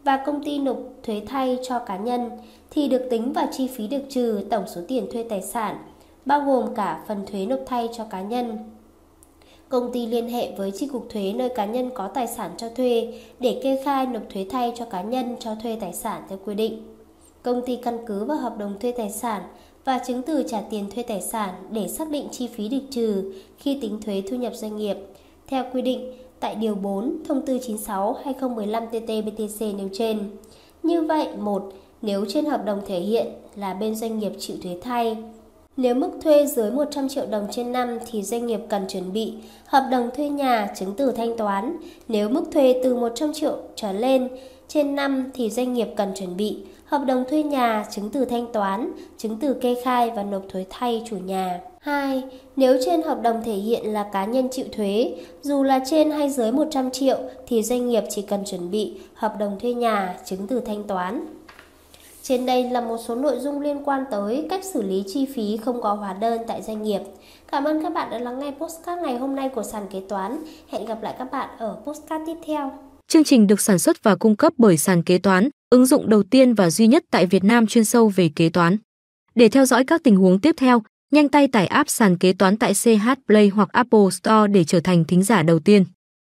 và 0.03 0.23
công 0.25 0.43
ty 0.43 0.59
nộp 0.59 0.77
thuế 1.03 1.21
thay 1.27 1.59
cho 1.63 1.79
cá 1.79 1.97
nhân 1.97 2.29
thì 2.71 2.87
được 2.87 3.07
tính 3.09 3.33
vào 3.33 3.47
chi 3.51 3.67
phí 3.67 3.87
được 3.87 4.01
trừ 4.09 4.45
tổng 4.49 4.63
số 4.75 4.81
tiền 4.87 5.07
thuê 5.13 5.25
tài 5.29 5.41
sản 5.41 5.77
bao 6.25 6.41
gồm 6.41 6.75
cả 6.75 7.03
phần 7.07 7.25
thuế 7.25 7.45
nộp 7.45 7.59
thay 7.65 7.89
cho 7.97 8.03
cá 8.03 8.21
nhân. 8.21 8.57
Công 9.69 9.91
ty 9.91 10.05
liên 10.05 10.29
hệ 10.29 10.51
với 10.57 10.71
chi 10.71 10.87
cục 10.87 11.09
thuế 11.09 11.33
nơi 11.33 11.49
cá 11.49 11.65
nhân 11.65 11.89
có 11.93 12.07
tài 12.07 12.27
sản 12.27 12.51
cho 12.57 12.69
thuê 12.69 13.13
để 13.39 13.59
kê 13.63 13.81
khai 13.85 14.05
nộp 14.05 14.21
thuế 14.33 14.45
thay 14.49 14.71
cho 14.75 14.85
cá 14.85 15.01
nhân 15.01 15.35
cho 15.39 15.55
thuê 15.63 15.77
tài 15.81 15.93
sản 15.93 16.23
theo 16.29 16.39
quy 16.45 16.55
định. 16.55 16.83
Công 17.43 17.61
ty 17.65 17.75
căn 17.75 17.97
cứ 18.05 18.25
vào 18.25 18.37
hợp 18.37 18.57
đồng 18.57 18.79
thuê 18.79 18.91
tài 18.91 19.09
sản 19.09 19.43
và 19.85 19.99
chứng 20.07 20.21
từ 20.21 20.43
trả 20.47 20.61
tiền 20.61 20.89
thuê 20.89 21.03
tài 21.03 21.21
sản 21.21 21.53
để 21.71 21.87
xác 21.87 22.09
định 22.09 22.27
chi 22.31 22.47
phí 22.47 22.69
được 22.69 22.81
trừ 22.91 23.33
khi 23.57 23.77
tính 23.81 24.01
thuế 24.01 24.23
thu 24.29 24.37
nhập 24.37 24.55
doanh 24.55 24.77
nghiệp. 24.77 24.97
Theo 25.47 25.65
quy 25.73 25.81
định 25.81 26.13
tại 26.39 26.55
Điều 26.55 26.75
4 26.75 27.17
Thông 27.27 27.45
tư 27.45 27.57
96-2015-TT-BTC 27.57 29.77
nêu 29.77 29.89
trên. 29.93 30.19
Như 30.83 31.01
vậy, 31.01 31.27
một 31.37 31.73
Nếu 32.01 32.25
trên 32.29 32.45
hợp 32.45 32.65
đồng 32.65 32.81
thể 32.85 32.99
hiện 32.99 33.27
là 33.55 33.73
bên 33.73 33.95
doanh 33.95 34.19
nghiệp 34.19 34.31
chịu 34.39 34.57
thuế 34.63 34.77
thay, 34.81 35.17
nếu 35.77 35.95
mức 35.95 36.09
thuê 36.23 36.45
dưới 36.45 36.71
100 36.71 37.09
triệu 37.09 37.25
đồng 37.25 37.47
trên 37.51 37.71
năm 37.71 37.97
thì 38.11 38.23
doanh 38.23 38.45
nghiệp 38.45 38.59
cần 38.69 38.85
chuẩn 38.87 39.13
bị 39.13 39.33
hợp 39.65 39.87
đồng 39.91 40.09
thuê 40.15 40.29
nhà, 40.29 40.67
chứng 40.75 40.93
từ 40.97 41.11
thanh 41.11 41.37
toán. 41.37 41.77
Nếu 42.07 42.29
mức 42.29 42.43
thuê 42.53 42.81
từ 42.83 42.95
100 42.95 43.33
triệu 43.33 43.57
trở 43.75 43.91
lên 43.91 44.27
trên 44.67 44.95
năm 44.95 45.31
thì 45.33 45.49
doanh 45.49 45.73
nghiệp 45.73 45.87
cần 45.95 46.11
chuẩn 46.15 46.37
bị 46.37 46.57
hợp 46.85 47.01
đồng 47.07 47.23
thuê 47.29 47.43
nhà, 47.43 47.85
chứng 47.91 48.09
từ 48.09 48.25
thanh 48.25 48.47
toán, 48.53 48.91
chứng 49.17 49.37
từ 49.41 49.53
kê 49.53 49.75
khai 49.83 50.11
và 50.15 50.23
nộp 50.23 50.41
thuế 50.49 50.65
thay 50.69 51.03
chủ 51.09 51.17
nhà. 51.17 51.59
2. 51.79 52.23
Nếu 52.55 52.77
trên 52.85 53.01
hợp 53.01 53.21
đồng 53.21 53.41
thể 53.45 53.53
hiện 53.53 53.93
là 53.93 54.03
cá 54.13 54.25
nhân 54.25 54.47
chịu 54.51 54.65
thuế, 54.71 55.15
dù 55.41 55.63
là 55.63 55.79
trên 55.89 56.11
hay 56.11 56.29
dưới 56.29 56.51
100 56.51 56.91
triệu 56.91 57.17
thì 57.47 57.63
doanh 57.63 57.87
nghiệp 57.87 58.03
chỉ 58.09 58.21
cần 58.21 58.43
chuẩn 58.45 58.71
bị 58.71 58.93
hợp 59.13 59.35
đồng 59.39 59.59
thuê 59.59 59.73
nhà, 59.73 60.17
chứng 60.25 60.47
từ 60.47 60.59
thanh 60.59 60.83
toán. 60.83 61.25
Trên 62.27 62.45
đây 62.45 62.63
là 62.63 62.81
một 62.81 62.97
số 63.07 63.15
nội 63.15 63.39
dung 63.39 63.61
liên 63.61 63.83
quan 63.85 64.03
tới 64.11 64.45
cách 64.49 64.65
xử 64.65 64.81
lý 64.81 65.03
chi 65.07 65.27
phí 65.35 65.57
không 65.57 65.81
có 65.81 65.93
hóa 65.93 66.13
đơn 66.13 66.41
tại 66.47 66.61
doanh 66.61 66.83
nghiệp. 66.83 66.99
Cảm 67.51 67.63
ơn 67.63 67.83
các 67.83 67.93
bạn 67.93 68.09
đã 68.11 68.19
lắng 68.19 68.39
nghe 68.39 68.51
postcard 68.51 69.01
ngày 69.01 69.17
hôm 69.17 69.35
nay 69.35 69.49
của 69.55 69.63
sàn 69.63 69.87
kế 69.91 70.01
toán. 70.09 70.43
Hẹn 70.69 70.85
gặp 70.85 71.03
lại 71.03 71.15
các 71.19 71.31
bạn 71.31 71.49
ở 71.57 71.77
postcard 71.85 72.23
tiếp 72.27 72.37
theo. 72.45 72.71
Chương 73.07 73.23
trình 73.23 73.47
được 73.47 73.61
sản 73.61 73.79
xuất 73.79 74.03
và 74.03 74.15
cung 74.15 74.35
cấp 74.35 74.53
bởi 74.57 74.77
sàn 74.77 75.03
kế 75.03 75.17
toán, 75.17 75.49
ứng 75.69 75.85
dụng 75.85 76.09
đầu 76.09 76.23
tiên 76.23 76.53
và 76.53 76.69
duy 76.69 76.87
nhất 76.87 77.03
tại 77.11 77.25
Việt 77.25 77.43
Nam 77.43 77.67
chuyên 77.67 77.85
sâu 77.85 78.11
về 78.15 78.29
kế 78.35 78.49
toán. 78.49 78.77
Để 79.35 79.49
theo 79.49 79.65
dõi 79.65 79.83
các 79.83 80.03
tình 80.03 80.15
huống 80.15 80.39
tiếp 80.39 80.55
theo, 80.57 80.81
nhanh 81.11 81.29
tay 81.29 81.47
tải 81.47 81.67
app 81.67 81.89
sàn 81.89 82.17
kế 82.17 82.33
toán 82.33 82.57
tại 82.57 82.73
CH 82.73 83.09
Play 83.27 83.47
hoặc 83.47 83.69
Apple 83.71 84.09
Store 84.11 84.47
để 84.47 84.63
trở 84.63 84.79
thành 84.79 85.05
thính 85.05 85.23
giả 85.23 85.43
đầu 85.43 85.59
tiên. 85.59 85.85